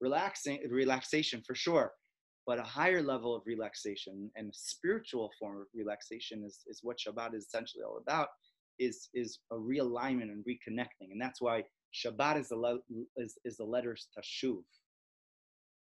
[0.00, 1.92] relaxing relaxation for sure.
[2.46, 7.34] But a higher level of relaxation and spiritual form of relaxation is, is what Shabbat
[7.34, 8.28] is essentially all about
[8.78, 11.62] is is a realignment and reconnecting, and that's why
[11.94, 12.80] Shabbat is the le-
[13.16, 14.62] is, is the letters Tashuv,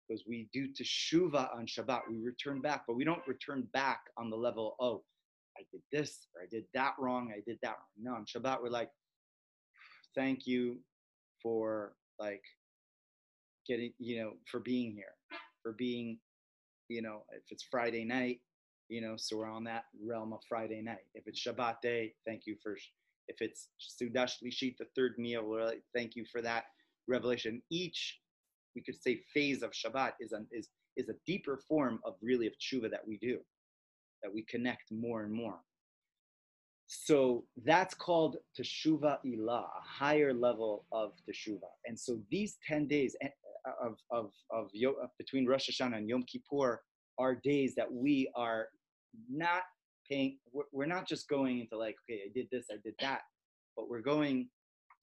[0.07, 2.01] because we do Teshuva on Shabbat.
[2.09, 4.75] We return back, but we don't return back on the level.
[4.79, 5.03] Oh,
[5.57, 7.31] I did this or I did that wrong.
[7.35, 7.77] I did that wrong.
[8.01, 8.89] No, on Shabbat we're like,
[10.15, 10.77] thank you
[11.41, 12.43] for like
[13.67, 15.15] getting you know for being here,
[15.63, 16.19] for being
[16.89, 18.39] you know if it's Friday night
[18.89, 21.05] you know, so we're on that realm of Friday night.
[21.13, 22.77] If it's Shabbat day, thank you for,
[23.27, 26.65] if it's Seudah Shlishit, the third meal, we're like, thank you for that
[27.07, 27.61] revelation.
[27.71, 28.19] Each,
[28.75, 32.47] we could say, phase of Shabbat is, an, is, is a deeper form of really
[32.47, 33.39] of tshuva that we do,
[34.23, 35.59] that we connect more and more.
[36.87, 41.69] So that's called teshuva ilah, a higher level of teshuva.
[41.85, 43.29] And so these 10 days eh,
[43.81, 46.83] of, of, of, of between Rosh Hashanah and Yom Kippur
[47.17, 48.67] are days that we are
[49.29, 49.63] not
[50.09, 50.37] paying
[50.71, 53.21] we're not just going into like okay i did this i did that
[53.75, 54.47] but we're going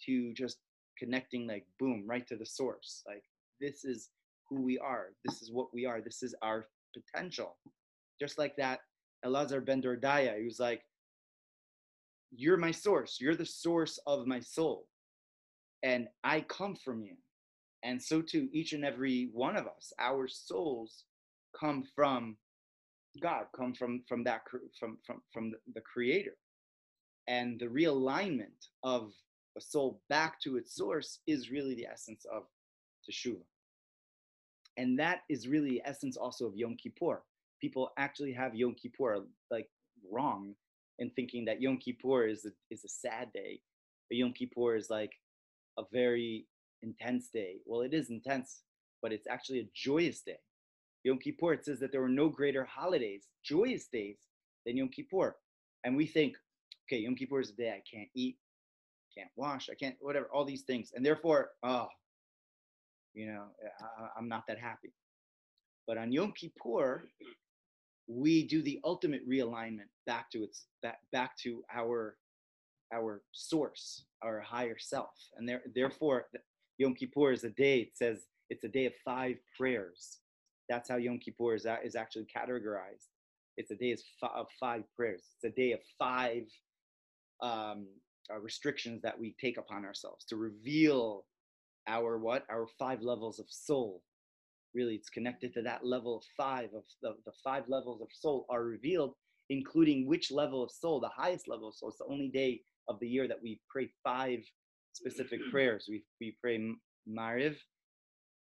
[0.05, 0.59] to just
[0.99, 3.23] connecting like boom right to the source like
[3.63, 4.11] this is
[4.49, 7.57] who we are this is what we are this is our potential
[8.21, 8.81] just like that
[9.25, 10.83] elazar ben dordaya he was like
[12.35, 13.19] you're my source.
[13.21, 14.87] You're the source of my soul.
[15.83, 17.17] And I come from you.
[17.83, 21.05] And so too, each and every one of us, our souls
[21.59, 22.37] come from
[23.21, 24.43] God, come from from that
[24.79, 26.37] from from from the, the creator.
[27.29, 29.13] And the realignment of
[29.59, 32.45] a soul back to its source is really the essence of
[33.09, 33.45] teshuvah.
[34.77, 37.23] And that is really essence also of Yom Kippur.
[37.61, 39.69] People actually have Yom Kippur like
[40.11, 40.55] wrong
[40.99, 43.61] in thinking that Yom Kippur is a, is a sad day.
[44.09, 45.13] But Yom Kippur is like
[45.79, 46.47] a very
[46.83, 47.57] intense day.
[47.67, 48.63] Well, it is intense,
[49.01, 50.39] but it's actually a joyous day.
[51.05, 54.19] Yom Kippur, it says that there were no greater holidays, joyous days
[54.65, 55.37] than Yom Kippur.
[55.85, 56.37] And we think,
[56.87, 58.37] okay, Yom Kippur is a day I can't eat,
[59.17, 60.93] can't wash, I can't, whatever, all these things.
[60.95, 61.89] And therefore, oh,
[63.15, 63.45] you know,
[63.99, 64.93] I, am not that happy.
[65.87, 67.09] But on Yom Kippur,
[68.07, 72.17] we do the ultimate realignment back to its back, back to our
[72.93, 75.11] our source, our higher self.
[75.37, 76.27] And there, therefore,
[76.79, 80.19] Yom Kippur is a day, it says it's a day of five prayers.
[80.69, 83.09] That's how Yom Kippur is, is actually categorized.
[83.57, 85.23] It's a day of five prayers.
[85.35, 86.45] It's a day of five
[87.43, 87.87] um,
[88.33, 91.25] uh, restrictions that we take upon ourselves to reveal
[91.87, 92.45] our what?
[92.51, 94.03] Our five levels of soul.
[94.75, 98.47] Really, it's connected to that level of five of the, the five levels of soul
[98.49, 99.15] are revealed,
[99.51, 101.91] including which level of soul, the highest level of soul.
[101.91, 104.41] It's the only day of the year that we pray five
[104.93, 105.87] specific prayers.
[105.89, 106.59] We, we pray
[107.09, 107.57] Mariv,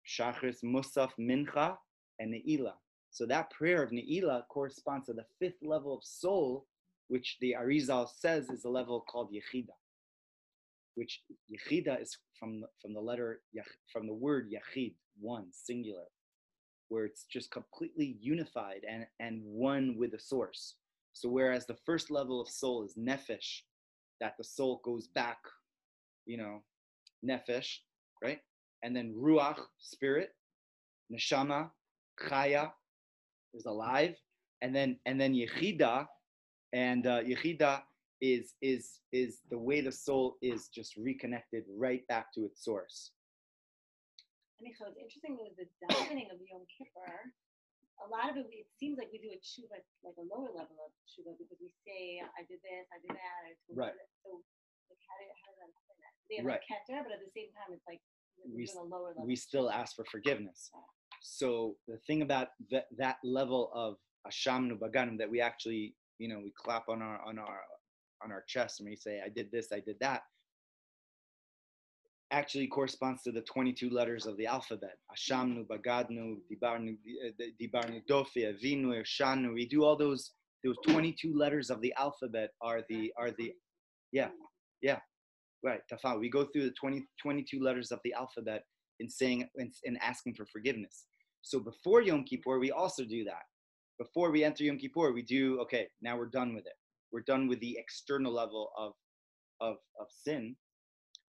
[0.07, 1.77] Shachris, Musaf, Mincha,
[2.19, 2.75] and Ne'ilah.
[3.11, 6.67] So that prayer of Ne'ilah corresponds to the fifth level of soul,
[7.09, 9.75] which the Arizal says is a level called Yechida,
[10.99, 13.41] which Yechida is from, from the letter,
[13.93, 16.09] from the word Yachid, one, singular,
[16.89, 20.75] where it's just completely unified and, and one with the source.
[21.13, 23.61] So whereas the first level of soul is Nefesh,
[24.21, 25.39] that the soul goes back,
[26.27, 26.63] you know,
[27.25, 27.77] nefesh,
[28.21, 28.41] right?
[28.83, 30.31] And then ruach, spirit,
[31.13, 31.71] neshama,
[32.29, 32.73] chaya,
[33.55, 34.17] is alive,
[34.63, 36.07] and then and then yechida,
[36.73, 37.83] and uh, yechida
[38.21, 43.13] is is is the way the soul is just reconnected right back to its source.
[44.59, 47.31] Michael, it's interesting with the davening of the Yom Kippur.
[48.03, 50.79] A lot of it, it seems like we do a tshuva, like a lower level
[50.87, 53.95] of tshuva, because we say, "I did this, I did that." I right.
[54.23, 54.43] So
[54.91, 56.13] like how, do, how does that?
[56.31, 56.63] They have right.
[56.63, 58.03] like keter, but at the same time, it's like
[58.47, 58.67] we,
[59.25, 60.71] we still ask for forgiveness.
[61.23, 66.41] So the thing about that that level of ashamnu bagadnu that we actually, you know,
[66.43, 67.61] we clap on our on our
[68.23, 70.23] on our chest and we say, "I did this, I did that."
[72.31, 74.99] Actually corresponds to the 22 letters of the alphabet.
[75.11, 79.55] Ashamnu, Bagadnu, Dibarnu, eh, Dibarnu, Dofi, Avinu, Shanu.
[79.55, 80.33] We do all those
[80.65, 83.55] those 22 letters of the alphabet are the are the
[84.13, 84.31] yeah
[84.81, 84.99] yeah,
[85.65, 85.81] right.
[85.93, 86.21] Tafal.
[86.21, 88.63] We go through the 20, 22 letters of the alphabet
[89.01, 91.07] in saying and asking for forgiveness.
[91.43, 93.43] So before Yom Kippur, we also do that.
[93.99, 95.89] Before we enter Yom Kippur, we do okay.
[96.03, 96.73] Now we're done with it.
[97.13, 98.93] We're done with the external level of
[99.61, 100.57] of of sin.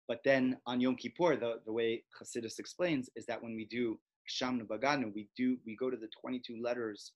[0.08, 4.00] But then on Yom Kippur, the, the way Chassidus explains is that when we do
[4.28, 7.14] Shamnu Baganu, we do we go to the 22 letters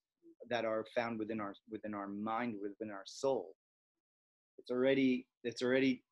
[0.50, 3.54] that are found within our within our mind, within our soul.
[4.58, 6.02] It's already it's already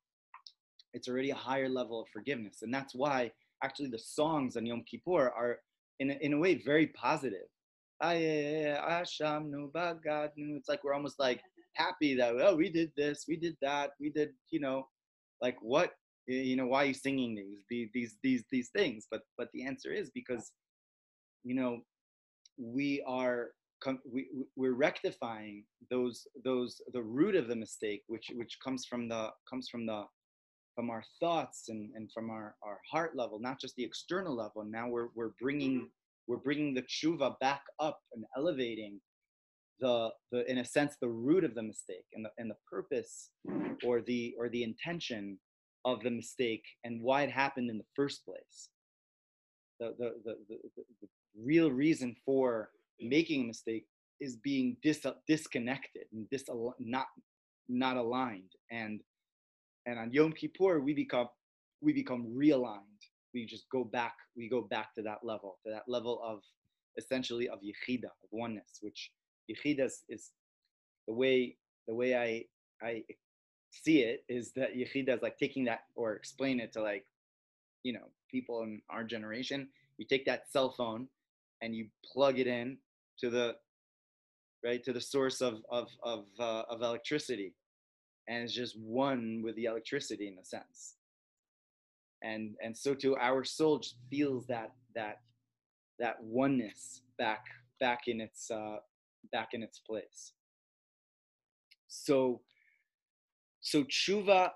[0.93, 2.61] it's already a higher level of forgiveness.
[2.61, 3.31] And that's why
[3.63, 5.59] actually the songs on Yom Kippur are
[5.99, 7.47] in a, in a way very positive.
[8.01, 9.19] Ah, it's
[10.69, 11.41] like we're almost like
[11.75, 14.87] happy that oh we did this, we did that, we did you know,
[15.41, 15.91] like what
[16.27, 19.07] you know why are you singing these these these these things?
[19.09, 20.51] But but the answer is because
[21.43, 21.79] you know
[22.57, 23.49] we are
[24.11, 29.29] we, we're rectifying those those the root of the mistake which which comes from the
[29.49, 30.05] comes from the
[30.75, 34.63] from our thoughts and, and from our, our heart level, not just the external level.
[34.65, 35.85] Now we're, we're bringing mm-hmm.
[36.27, 38.99] we're bringing the tshuva back up and elevating
[39.79, 43.31] the, the in a sense the root of the mistake and the, and the purpose
[43.85, 45.37] or the or the intention
[45.85, 48.69] of the mistake and why it happened in the first place.
[49.79, 51.07] The, the, the, the, the
[51.37, 52.69] real reason for
[53.01, 53.85] making a mistake
[54.21, 56.45] is being dis- disconnected and dis-
[56.79, 57.07] not
[57.67, 59.01] not aligned and
[59.85, 61.27] and on Yom Kippur we become
[61.83, 62.79] we become realigned.
[63.33, 64.13] We just go back.
[64.37, 66.39] We go back to that level, to that level of
[66.97, 69.11] essentially of yechida, of oneness, which
[69.49, 70.31] yechida is
[71.07, 72.45] the way the way I
[72.85, 73.03] I
[73.71, 77.05] see it is that yechida is like taking that or explain it to like
[77.83, 79.67] you know people in our generation.
[79.97, 81.07] You take that cell phone
[81.61, 82.77] and you plug it in
[83.19, 83.55] to the
[84.63, 87.53] right to the source of of of, uh, of electricity
[88.27, 90.95] and it's just one with the electricity in a sense.
[92.21, 95.19] And and so too our soul just feels that that
[95.99, 97.45] that oneness back
[97.79, 98.77] back in its uh,
[99.31, 100.33] back in its place.
[101.87, 102.41] So
[103.61, 104.51] so tshuva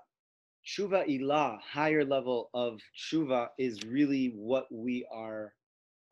[0.68, 5.54] tshuva ilah, higher level of tshuva, is really what we are,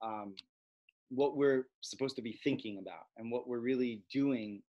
[0.03, 0.35] um,
[1.11, 4.63] what we're supposed to be thinking about, and what we're really doing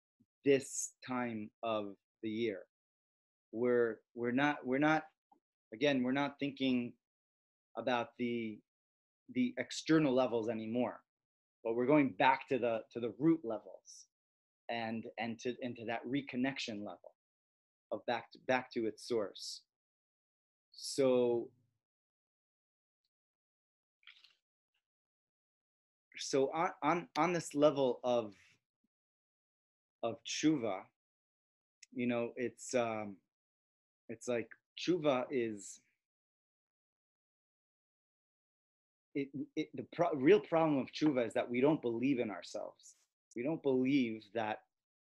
[0.43, 2.61] this time of the year.
[3.51, 5.03] We're we're not we're not
[5.73, 6.93] again we're not thinking
[7.77, 8.59] about the
[9.33, 10.99] the external levels anymore,
[11.65, 14.05] but we're going back to the to the root levels,
[14.69, 17.15] and and to into that reconnection level
[17.91, 19.61] of back to back to its source.
[20.71, 21.49] So
[26.17, 28.33] so on on on this level of
[30.03, 30.81] of tshuva,
[31.93, 33.15] you know, it's um
[34.07, 35.79] it's like tshuva is
[39.15, 42.95] it, it the pro- real problem of tshuva is that we don't believe in ourselves.
[43.35, 44.59] We don't believe that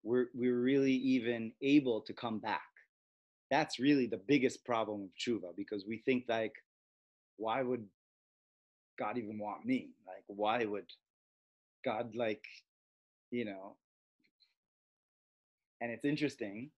[0.05, 2.63] we're we're really even able to come back.
[3.51, 6.55] That's really the biggest problem of tshuva because we think like
[7.39, 7.87] why would
[8.99, 9.91] god even want me?
[10.07, 10.91] Like why would
[11.85, 12.45] god like
[13.31, 13.77] you know?
[15.81, 16.71] And it's interesting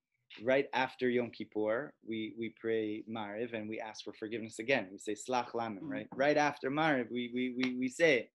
[0.45, 4.99] right after yom kippur we we pray mariv and we ask for forgiveness again we
[4.99, 8.31] say slach lanu right right after mariv we we we, we say it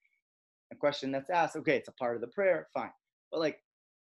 [0.72, 2.92] a question that's asked okay it's a part of the prayer fine
[3.32, 3.60] but like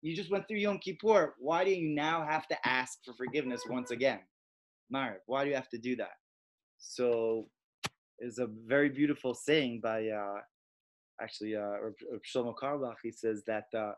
[0.02, 1.36] you just went through Yom Kippur.
[1.40, 4.20] Why do you now have to ask for forgiveness once again?
[4.94, 6.14] Mariv, why do you have to do that?
[6.78, 7.50] So
[8.18, 10.40] there's a very beautiful saying by uh,
[11.22, 11.92] actually uh,
[12.34, 12.96] Shlomo Carlebach.
[13.04, 13.92] He says that uh,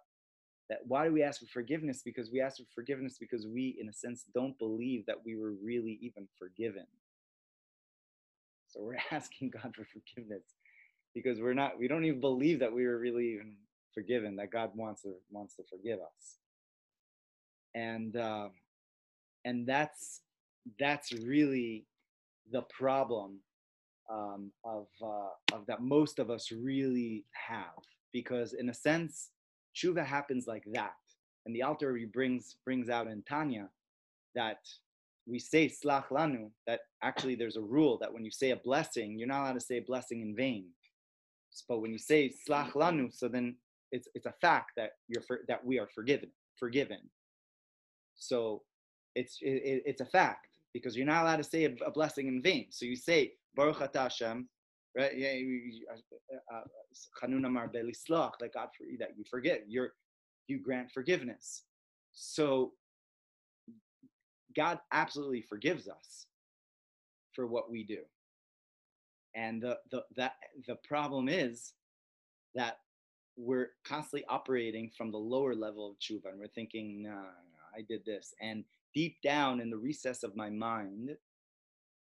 [0.72, 2.02] that why do we ask for forgiveness?
[2.04, 5.52] Because we ask for forgiveness because we, in a sense, don't believe that we were
[5.62, 6.86] really even forgiven.
[8.70, 10.44] So we're asking God for forgiveness
[11.14, 11.78] because we're not.
[11.78, 13.56] We don't even believe that we were really even
[13.94, 16.38] forgiven, that God wants to wants to forgive us.
[17.76, 18.48] And uh,
[19.44, 20.22] and that's
[20.80, 21.86] that's really
[22.50, 23.40] the problem
[24.10, 29.32] um, of uh, of that most of us really have, because in a sense,
[29.76, 30.96] tshuva happens like that,
[31.46, 33.70] and the Alter brings brings out in Tanya
[34.36, 34.60] that
[35.28, 39.18] we say slach lanu that actually there's a rule that when you say a blessing
[39.18, 40.66] you're not allowed to say a blessing in vain.
[41.68, 43.56] But when you say slach lanu so then
[43.92, 47.00] it's it's a fact that you're for, that we are forgiven forgiven.
[48.16, 48.64] So
[49.16, 52.42] it's it, it's a fact because you're not allowed to say a, a blessing in
[52.42, 52.68] vain.
[52.70, 54.48] So you say baruch Hashem,
[54.96, 55.18] right?
[55.18, 55.34] Yeah
[55.92, 56.62] uh, uh,
[57.22, 59.94] chanun amar belisloch like god for that you forgive you're
[60.48, 61.64] you grant forgiveness.
[62.14, 62.74] So
[64.56, 66.26] god absolutely forgives us
[67.34, 68.00] for what we do.
[69.34, 70.34] And the, the that
[70.68, 71.74] the problem is
[72.54, 72.80] that
[73.38, 77.24] we're constantly operating from the lower level of tshuva and we're thinking, no,
[77.76, 78.34] I did this.
[78.42, 81.12] And deep down in the recess of my mind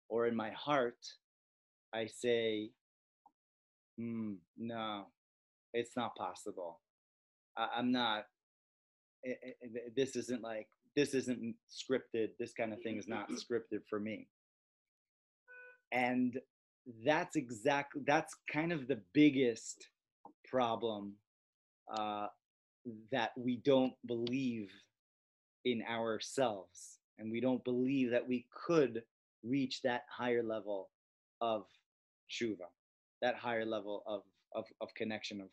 [0.09, 0.97] or in my heart,
[1.95, 2.71] I say,
[3.99, 5.05] mm, no,
[5.73, 6.81] it's not possible.
[7.57, 8.25] I, am not,
[9.23, 12.29] it, it, this isn't like, this isn't scripted.
[12.39, 14.27] This kind of thing is not scripted for me.
[15.91, 16.39] And
[17.05, 19.87] that's exactly, that's kind of the biggest
[20.49, 21.13] problem
[21.95, 22.27] uh,
[23.11, 24.69] that we don't believe
[25.63, 29.03] in ourselves and we don't believe that we could
[29.43, 30.89] reach that higher level
[31.41, 31.65] of
[32.29, 32.69] shuva,
[33.21, 34.21] that higher level of,
[34.53, 35.47] of, of connection of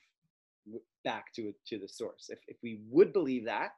[1.05, 2.31] back to to the source.
[2.31, 3.73] If, if we would believe that,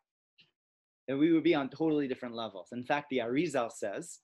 [1.08, 2.68] then we would be on totally different levels.
[2.72, 4.20] In fact, the Arizal says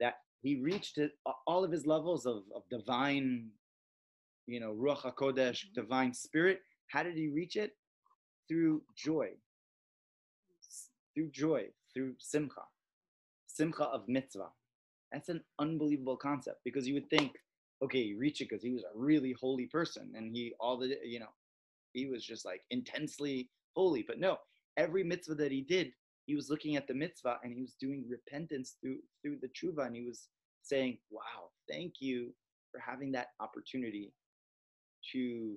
[0.00, 0.98] that he reached
[1.46, 3.50] all of his levels of, of divine
[4.48, 5.80] you know, Ruach HaKodesh, mm-hmm.
[5.80, 6.60] divine spirit.
[6.88, 7.72] How did he reach it?
[8.48, 9.28] Through joy.
[11.14, 12.62] Through joy, through simcha.
[13.46, 14.48] Simcha of mitzvah.
[15.12, 17.32] That's an unbelievable concept because you would think,
[17.82, 20.96] okay, you reach it because he was a really holy person and he, all the,
[21.04, 21.32] you know,
[21.92, 24.04] he was just like intensely holy.
[24.06, 24.38] But no,
[24.76, 25.92] every mitzvah that he did,
[26.26, 29.86] he was looking at the mitzvah and he was doing repentance through through the tshuva
[29.86, 30.28] and he was
[30.62, 32.34] saying, "Wow, thank you
[32.70, 34.12] for having that opportunity
[35.12, 35.56] to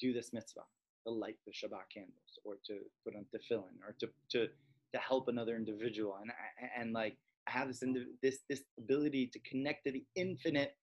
[0.00, 0.62] do this mitzvah,
[1.04, 4.48] to light the Shabbat candles, or to put on tefillin, or to to
[4.94, 6.30] to help another individual, and
[6.78, 7.16] and like
[7.48, 7.82] I have this
[8.22, 10.76] this this ability to connect to the infinite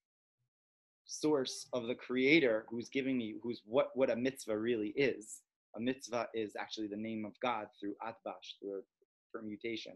[1.06, 5.42] source of the Creator, who's giving me, who's what what a mitzvah really is,
[5.76, 8.84] A mitzvah is actually the name of God through atbash, through
[9.32, 9.94] permutation.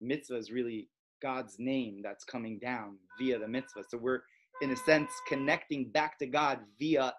[0.00, 0.88] Mitzvah is really
[1.20, 3.82] God's name that's coming down via the mitzvah.
[3.88, 4.20] So we're,
[4.62, 7.14] in a sense, connecting back to God via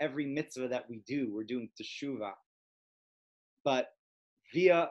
[0.00, 1.30] every mitzvah that we do.
[1.32, 2.32] We're doing teshuvah.
[3.64, 3.88] But
[4.54, 4.88] via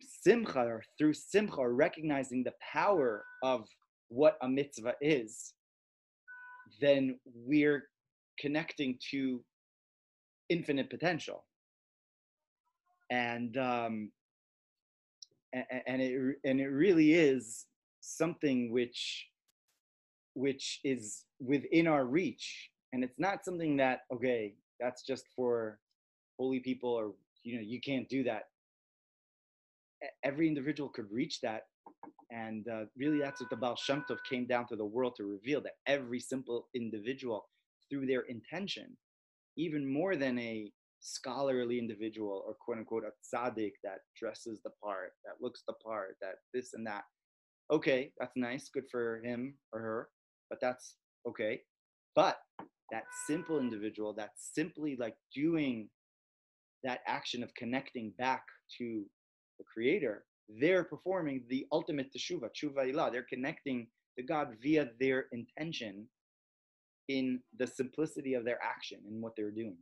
[0.00, 3.66] simcha or through simcha, or recognizing the power of
[4.08, 5.54] what a mitzvah is,
[6.80, 7.84] then we're
[8.38, 9.42] connecting to
[10.48, 11.44] infinite potential.
[13.10, 14.10] And um,
[15.52, 17.66] and it and it really is
[18.00, 19.26] something which
[20.34, 25.78] which is within our reach and it's not something that okay that's just for
[26.38, 27.12] holy people or
[27.42, 28.44] you know you can't do that
[30.24, 31.62] every individual could reach that
[32.30, 35.24] and uh, really that's what the Baal Shem Tov came down to the world to
[35.24, 37.48] reveal that every simple individual
[37.88, 38.96] through their intention
[39.56, 40.70] even more than a
[41.00, 46.16] scholarly individual or quote unquote a tzaddik that dresses the part, that looks the part,
[46.20, 47.04] that this and that.
[47.70, 50.08] Okay, that's nice, good for him or her,
[50.50, 50.96] but that's
[51.28, 51.60] okay.
[52.14, 52.38] But
[52.92, 55.88] that simple individual that's simply like doing
[56.84, 58.42] that action of connecting back
[58.78, 59.04] to
[59.58, 63.10] the creator, they're performing the ultimate teshuva, teshuva ilah.
[63.12, 66.06] They're connecting to God via their intention
[67.08, 69.76] in the simplicity of their action and what they're doing.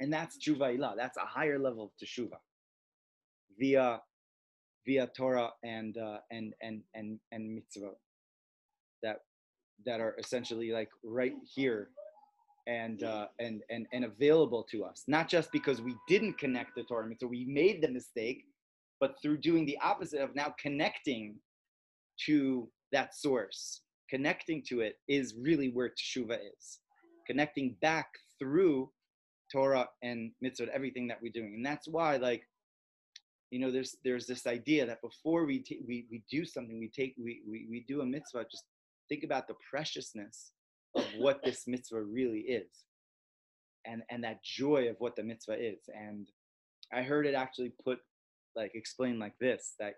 [0.00, 0.94] And that's tshuva ilah.
[0.96, 2.38] That's a higher level of teshuva
[3.58, 4.00] via
[4.86, 7.92] via Torah and uh, and and and and mitzvah
[9.02, 9.20] that
[9.84, 11.90] that are essentially like right here
[12.66, 15.04] and uh, and and and available to us.
[15.06, 18.44] Not just because we didn't connect the Torah mitzvah, we made the mistake,
[19.00, 21.36] but through doing the opposite of now connecting
[22.26, 26.80] to that source, connecting to it is really where teshuva is.
[27.26, 28.06] Connecting back
[28.38, 28.90] through
[29.52, 31.54] Torah and mitzvah, everything that we're doing.
[31.56, 32.42] And that's why, like,
[33.50, 36.88] you know, there's there's this idea that before we t- we we do something, we
[36.88, 38.44] take we, we we do a mitzvah.
[38.50, 38.64] Just
[39.08, 40.52] think about the preciousness
[40.96, 42.68] of what this mitzvah really is,
[43.84, 45.88] and and that joy of what the mitzvah is.
[45.94, 46.28] And
[46.92, 47.98] I heard it actually put
[48.54, 49.94] like explained like this: that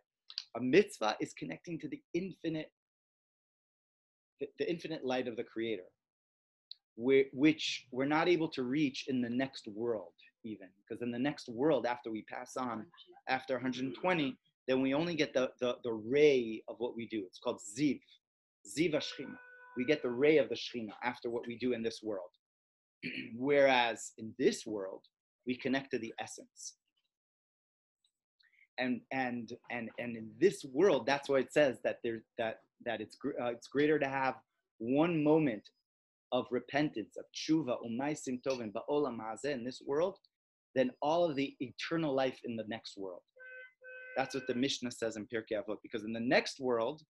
[0.57, 2.73] a mitzvah is connecting to the infinite,
[4.41, 5.85] the, the infinite light of the Creator
[6.99, 10.13] which we're not able to reach in the next world
[10.45, 12.85] even because in the next world after we pass on
[13.29, 14.37] after 120
[14.67, 18.01] then we only get the, the, the ray of what we do it's called ziv
[18.67, 19.01] ziv.
[19.79, 22.31] We get the ray of the Shechina after what we do in this world
[23.37, 25.03] whereas in this world
[25.47, 26.75] we connect to the essence
[28.79, 33.01] and and and and in this world that's why it says that there's that that
[33.01, 34.35] it's uh, it's greater to have
[34.79, 35.63] one moment
[36.33, 40.17] of repentance, of tshuva, umaisim tovim, ba'olam hazeh in this world,
[40.75, 43.23] than all of the eternal life in the next world.
[44.17, 45.79] That's what the Mishnah says in Pirkei Avot.
[45.83, 47.03] Because in the next world,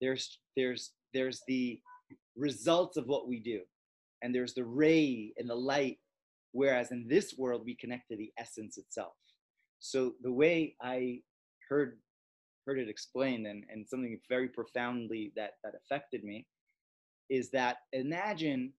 [0.00, 1.80] there's there's there's the
[2.36, 3.60] results of what we do,
[4.22, 5.98] and there's the ray and the light.
[6.52, 9.14] Whereas in this world, we connect to the essence itself.
[9.80, 11.20] So the way I
[11.68, 11.98] heard
[12.66, 16.46] heard it explained, and, and something very profoundly that that affected me,
[17.30, 18.72] is that imagine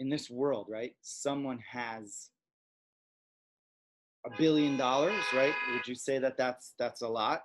[0.00, 0.94] in this world, right?
[1.02, 2.30] Someone has
[4.26, 5.54] a billion dollars, right?
[5.72, 7.42] Would you say that that's that's a lot?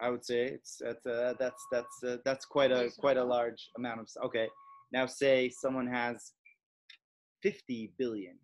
[0.00, 3.70] I would say it's that's uh, that's that's uh, that's quite a quite a large
[3.76, 4.08] amount of.
[4.26, 4.48] Okay,
[4.92, 6.32] now say someone has
[7.42, 8.36] fifty billion.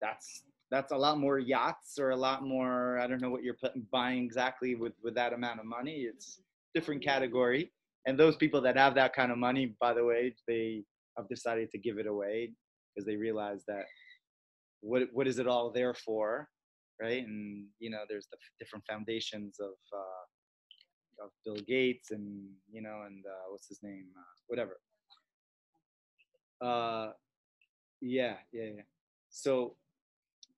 [0.00, 2.98] That's that's a lot more yachts or a lot more.
[2.98, 3.56] I don't know what you're
[3.92, 6.08] buying exactly with with that amount of money.
[6.08, 6.40] It's
[6.74, 7.70] different category
[8.06, 10.84] and those people that have that kind of money, by the way, they
[11.16, 12.52] have decided to give it away
[12.94, 13.84] because they realize that
[14.80, 16.48] what what is it all there for,
[17.00, 17.26] right?
[17.26, 20.24] And you know, there's the different foundations of uh,
[21.22, 24.78] of Bill Gates and you know, and uh, what's his name, uh, whatever.
[26.60, 27.12] Uh,
[28.00, 28.82] yeah, yeah, yeah.
[29.30, 29.76] So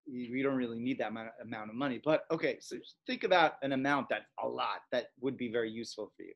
[0.07, 2.01] we don't really need that amount, amount of money.
[2.05, 2.77] But okay, so
[3.07, 6.35] think about an amount that's a lot that would be very useful for you.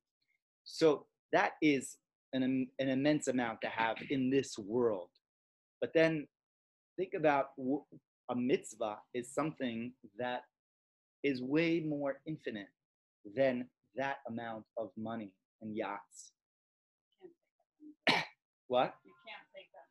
[0.64, 1.96] So that is
[2.32, 5.10] an, an immense amount to have in this world.
[5.80, 6.26] But then
[6.96, 7.50] think about
[8.30, 10.42] a mitzvah is something that
[11.22, 12.68] is way more infinite
[13.36, 15.32] than that amount of money
[15.62, 16.32] and yachts.
[18.68, 18.94] what?
[19.04, 19.88] You can't take that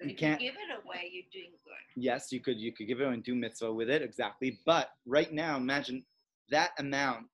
[0.00, 0.10] money.
[0.10, 1.74] You can't- you give it away, you're doing good.
[1.96, 4.58] Yes, you could you could give it away and do mitzvah with it exactly.
[4.64, 6.04] But right now, imagine
[6.50, 7.28] that amount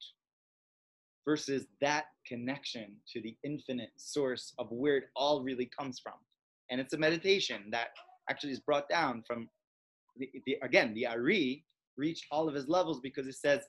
[1.25, 6.15] versus that connection to the infinite source of where it all really comes from.
[6.71, 7.89] And it's a meditation that
[8.31, 9.49] actually is brought down from
[10.17, 11.65] the, the, again, the Ari
[11.97, 13.65] reached all of his levels because it says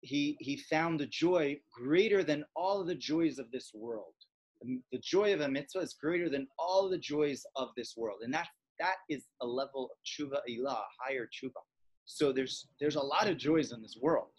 [0.00, 4.14] he, he found the joy greater than all the joys of this world.
[4.62, 8.20] Um, the joy of a mitzvah is greater than all the joys of this world.
[8.22, 8.48] And that,
[8.78, 11.60] that is a level of tshuva ilah, higher tshuva.
[12.06, 14.30] So there's, there's a lot of joys in this world,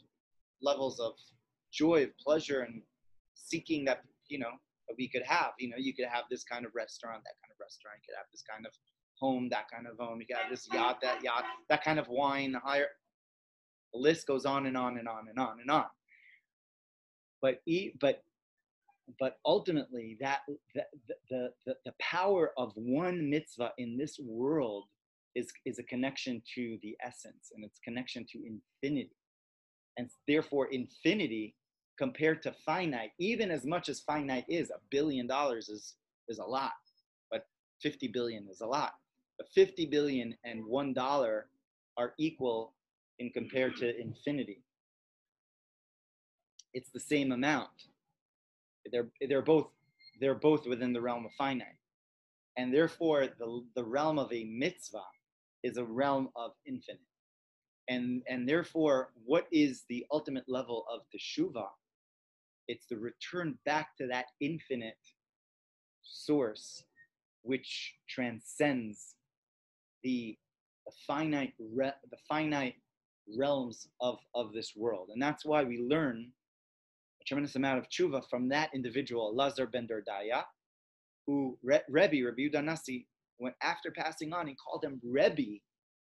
[0.61, 1.13] levels of
[1.71, 2.81] joy, of pleasure, and
[3.35, 4.51] seeking that, you know,
[4.87, 5.51] that we could have.
[5.59, 7.97] You know, you could have this kind of restaurant, that kind of restaurant.
[8.01, 8.73] You could have this kind of
[9.19, 10.19] home, that kind of home.
[10.19, 12.87] You could have this yacht, that yacht, that kind of wine, higher.
[13.93, 15.85] The list goes on and on and on and on and on.
[17.41, 18.23] But e- but
[19.19, 20.39] but ultimately, that
[20.73, 20.83] the,
[21.29, 24.85] the, the, the power of one mitzvah in this world
[25.35, 29.11] is, is a connection to the essence and it's connection to infinity.
[29.97, 31.55] And therefore, infinity
[31.97, 35.95] compared to finite, even as much as finite is, a billion dollars is,
[36.27, 36.71] is a lot,
[37.29, 37.47] but
[37.81, 38.93] 50 billion is a lot.
[39.37, 41.47] But 50 billion and one dollar
[41.97, 42.73] are equal
[43.21, 44.63] in compared to infinity.
[46.73, 47.69] It's the same amount.
[48.91, 49.67] They're, they're, both,
[50.19, 51.79] they're both within the realm of finite.
[52.57, 55.11] And therefore, the, the realm of a mitzvah
[55.63, 56.99] is a realm of infinite.
[57.87, 61.67] And, and therefore, what is the ultimate level of teshuva?
[62.67, 65.03] It's the return back to that infinite
[66.01, 66.83] source
[67.43, 69.15] which transcends
[70.03, 70.37] the,
[70.85, 72.75] the finite re, the finite
[73.37, 75.09] realms of, of this world.
[75.13, 76.31] And that's why we learn
[77.21, 80.43] a tremendous amount of tshuva from that individual, Elazar ben Dordaya,
[81.27, 83.07] who Re- Rebbe, Rabbi Nasi,
[83.37, 85.59] when after passing on, he called him Rebbe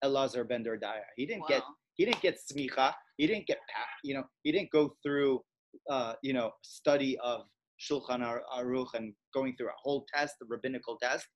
[0.05, 1.05] Elazar ben Dordaya.
[1.17, 1.49] He didn't wow.
[1.49, 1.63] get
[1.97, 2.93] he didn't get smicha.
[3.17, 3.59] He didn't get
[4.03, 5.43] you know he didn't go through
[5.91, 7.43] uh, you know study of
[7.81, 8.21] Shulchan
[8.57, 11.27] Aruch and going through a whole test, the rabbinical test.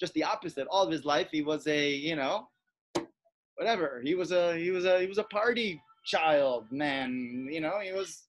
[0.00, 0.66] Just the opposite.
[0.70, 2.48] All of his life, he was a you know
[3.58, 4.00] whatever.
[4.04, 7.48] He was a he was a he was a party child man.
[7.50, 8.28] You know he was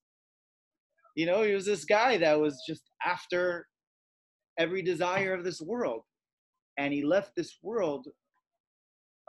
[1.15, 3.67] you know he was this guy that was just after
[4.57, 6.03] every desire of this world
[6.77, 8.07] and he left this world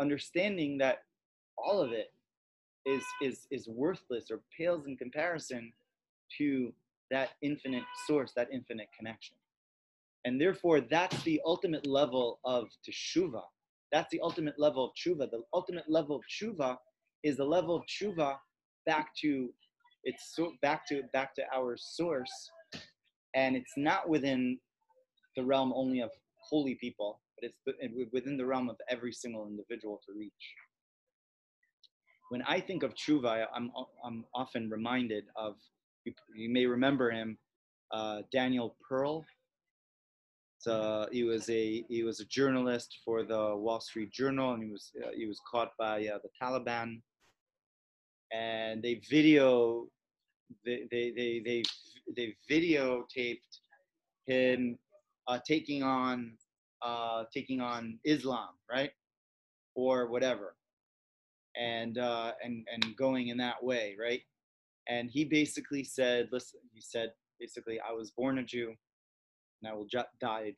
[0.01, 0.99] understanding that
[1.59, 2.09] all of it
[2.87, 5.73] is is is worthless or pales in comparison
[6.39, 6.73] to
[7.11, 9.37] that infinite source that infinite connection
[10.25, 13.43] and therefore that's the ultimate level of teshuva
[13.93, 16.77] that's the ultimate level of tshuva the ultimate level of tshuva
[17.23, 18.37] is the level of tshuva
[18.87, 19.51] back to
[20.05, 22.51] it's so back to back to our source
[23.35, 24.59] and it's not within
[25.37, 26.11] the realm only of
[26.49, 30.33] holy people but it's within the realm of every single individual to reach.
[32.31, 33.71] When I think of Tshuva, I'm,
[34.05, 35.55] I'm often reminded of,
[36.05, 37.39] you, you may remember him,
[37.93, 39.25] uh, Daniel Pearl.
[40.61, 44.71] So he was a he was a journalist for the Wall Street Journal, and he
[44.71, 47.01] was uh, he was caught by uh, the Taliban,
[48.31, 49.87] and they video
[50.67, 51.63] they they they they,
[52.15, 53.61] they videotaped
[54.27, 54.79] him
[55.29, 56.33] uh, taking on
[56.83, 58.91] uh, taking on Islam, right,
[59.75, 60.57] or whatever,
[61.57, 64.21] and uh, and and going in that way, right?
[64.91, 68.75] And he basically said, listen, he said basically, I was born a Jew,
[69.63, 69.87] and I will
[70.21, 70.53] die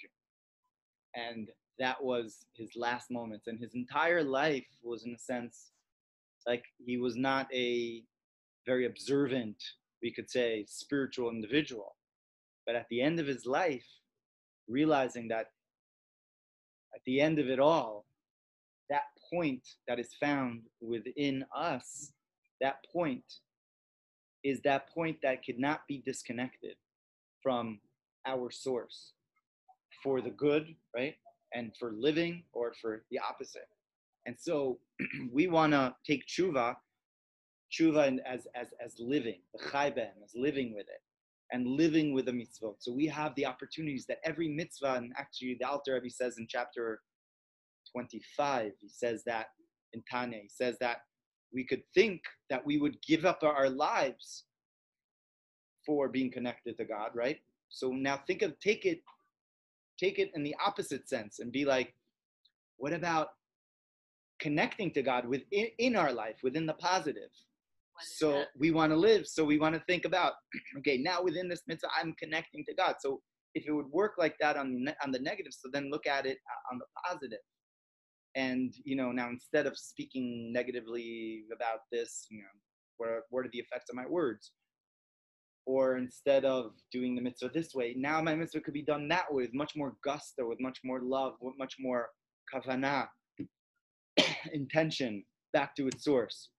[1.14, 1.48] and
[1.78, 5.72] that was his last moments, and his entire life was in a sense
[6.46, 8.02] like he was not a
[8.66, 9.56] very observant,
[10.02, 11.96] we could say, spiritual individual.
[12.66, 13.86] But at the end of his life,
[14.68, 15.46] realizing that
[16.94, 18.04] at the end of it all,
[18.90, 22.12] that point that is found within us,
[22.60, 23.24] that point
[24.44, 26.74] is that point that could not be disconnected
[27.42, 27.80] from
[28.26, 29.12] our source
[30.02, 31.14] for the good, right?
[31.54, 33.68] And for living or for the opposite.
[34.26, 34.78] And so
[35.32, 36.76] we want to take tshuva,
[37.72, 41.02] tshuva as, as, as living, the chayben, as living with it
[41.52, 42.76] and living with the mitzvot.
[42.78, 46.46] So we have the opportunities that every mitzvah, and actually the Alter Rebbe says in
[46.48, 47.00] chapter
[47.92, 49.48] 25, he says that
[49.92, 51.02] in Tanya, he says that
[51.52, 54.44] we could think that we would give up our lives
[55.84, 57.38] for being connected to God, right?
[57.72, 59.00] So now think of take it,
[59.98, 61.94] take it in the opposite sense and be like,
[62.76, 63.28] what about
[64.40, 67.30] connecting to God within in our life, within the positive?
[68.00, 68.48] so that?
[68.58, 70.34] we want to live so we want to think about
[70.78, 73.20] okay now within this mitzvah i'm connecting to god so
[73.54, 76.26] if it would work like that on the, on the negative so then look at
[76.26, 77.38] it uh, on the positive.
[77.38, 77.38] positive
[78.34, 82.44] and you know now instead of speaking negatively about this you know
[82.96, 84.52] what are, what are the effects of my words
[85.64, 89.32] or instead of doing the mitzvah this way now my mitzvah could be done that
[89.32, 92.08] way with much more gusto with much more love with much more
[92.52, 93.06] kavanah
[94.52, 96.50] intention back to its source.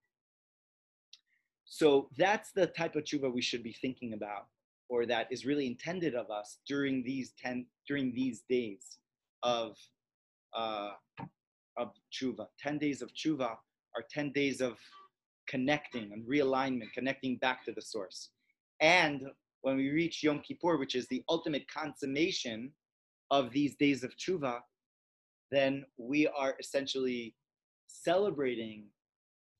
[1.65, 4.47] So that's the type of tshuva we should be thinking about,
[4.89, 8.97] or that is really intended of us during these ten during these days
[9.41, 9.75] of
[10.55, 10.91] uh,
[11.77, 12.47] of tshuva.
[12.59, 13.55] Ten days of tshuva
[13.95, 14.77] are ten days of
[15.47, 18.29] connecting and realignment, connecting back to the source.
[18.83, 19.27] And
[19.61, 22.69] when we reach Yom Kippur, which is the ultimate consummation
[23.31, 24.59] of these days of tshuva,
[25.51, 27.33] then we are essentially
[27.87, 28.87] celebrating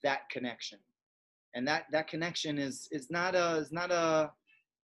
[0.04, 0.78] that connection.
[1.56, 4.32] And that, that connection is, is not a is not a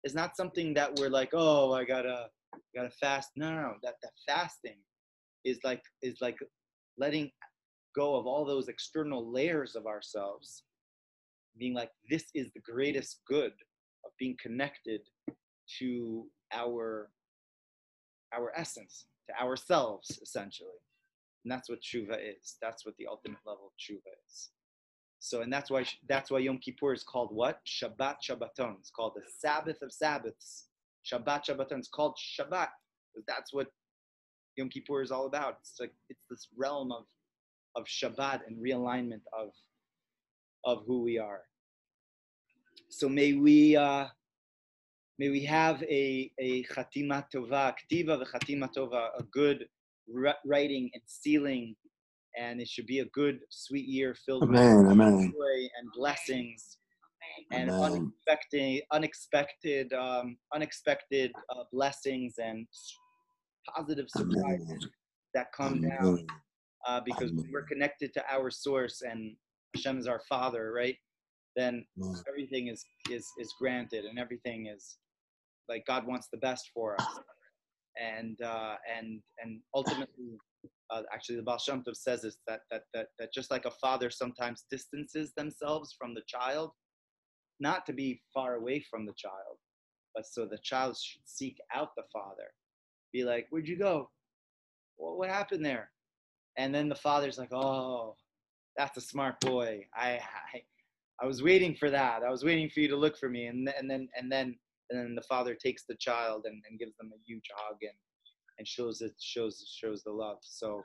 [0.05, 2.27] is not something that we're like, oh, I gotta
[2.75, 3.31] gotta fast.
[3.37, 3.75] No, no, no.
[3.83, 4.77] That that fasting
[5.45, 6.37] is like is like
[6.99, 7.31] letting
[7.95, 10.65] go of all those external layers of ourselves,
[11.57, 13.53] being like, this is the greatest good
[14.07, 15.03] of being connected
[15.79, 17.11] to our
[18.33, 20.69] our essence, to ourselves, essentially.
[21.45, 22.57] And that's what tshuva is.
[22.61, 24.51] That's what the ultimate level of tshuva is.
[25.19, 27.61] So, and that's why that's why Yom Kippur is called what?
[27.67, 28.77] Shabbat Shabbaton.
[28.81, 30.69] It's called the Sabbath of Sabbaths.
[31.11, 31.79] Shabbat Shabbaton.
[31.79, 32.69] It's called Shabbat
[33.27, 33.69] that's what
[34.57, 35.59] Yom Kippur is all about.
[35.61, 37.05] It's like it's this realm of
[37.75, 39.51] of Shabbat and realignment of
[40.65, 41.43] of who we are.
[42.97, 44.07] So may we uh,
[45.19, 49.67] may we have a a chatima tova, ktiva v'chatima tova, a good
[50.47, 51.77] writing and sealing,
[52.39, 55.31] and it should be a good, sweet year filled amen, with amen.
[55.31, 56.79] joy and blessings
[57.51, 57.83] and Amen.
[57.83, 62.67] unexpected, unexpected, um, unexpected uh, blessings and
[63.77, 64.89] positive surprises
[65.35, 66.27] that come down
[66.89, 69.37] uh, because we're connected to our source and
[69.75, 70.97] Hashem is our Father, right?
[71.57, 72.23] Then Amen.
[72.29, 74.99] everything is is is granted and everything is
[75.69, 77.19] like God wants the best for us,
[78.01, 80.39] and uh, and and ultimately.
[80.89, 83.73] Uh, actually, the Baal Shem Tov says this that, that that that just like a
[83.73, 86.71] father sometimes distances themselves from the child,
[87.59, 89.59] not to be far away from the child,
[90.15, 92.49] but so the child should seek out the father.
[93.13, 94.11] Be like, where'd you go?
[94.97, 95.91] What, what happened there?
[96.57, 98.17] And then the father's like, oh,
[98.77, 99.87] that's a smart boy.
[99.95, 100.21] I,
[100.55, 100.63] I,
[101.21, 102.23] I was waiting for that.
[102.23, 103.47] I was waiting for you to look for me.
[103.47, 104.57] And, and then, and then,
[104.91, 107.93] and then the father takes the child and, and gives them a huge hug and,
[108.59, 110.39] and shows it, shows, shows the love.
[110.43, 110.83] So,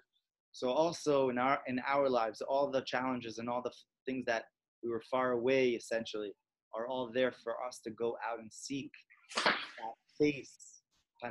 [0.52, 3.76] so also in our, in our lives, all the challenges and all the f-
[4.06, 4.46] things that
[4.84, 6.32] we were far away essentially
[6.74, 8.92] are all there for us to go out and seek
[9.36, 10.82] that face.
[11.24, 11.30] I,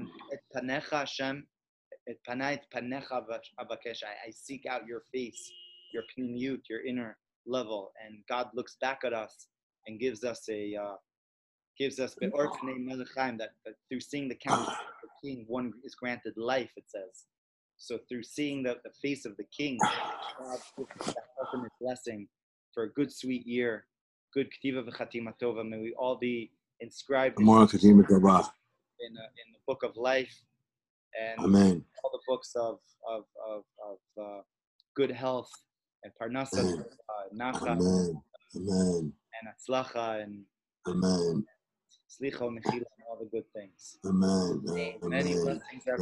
[4.30, 5.50] seek out your face,
[5.92, 7.16] your pnimiyut, your inner
[7.46, 9.46] level, and God looks back at us
[9.86, 10.96] and gives us a uh,
[11.78, 12.50] gives us melech
[13.14, 14.68] that, that through seeing the countenance
[15.02, 16.70] of the king, one is granted life.
[16.76, 17.24] It says.
[17.76, 19.78] So through seeing the, the face of the king,
[20.38, 22.28] God gives us that ultimate blessing
[22.74, 23.86] for a good sweet year,
[24.34, 25.68] good ktiva v'chatima tova.
[25.68, 28.50] May we all be inscribed in, Gmar Chatima Tova.
[29.00, 30.34] in, uh, in the book of life
[31.18, 31.84] and Amen.
[32.04, 32.78] all the books of
[33.08, 34.42] of of, of uh,
[34.94, 35.50] good health
[36.02, 36.84] and parnasa, Amen.
[37.08, 38.22] uh, nacha, Amen.
[38.56, 39.12] Amen.
[39.36, 40.44] and atzlacha and
[40.86, 41.44] Amen.
[42.08, 43.98] slicha and mechila and all the good things.
[44.06, 44.62] Amen.
[45.02, 45.62] Many blessings.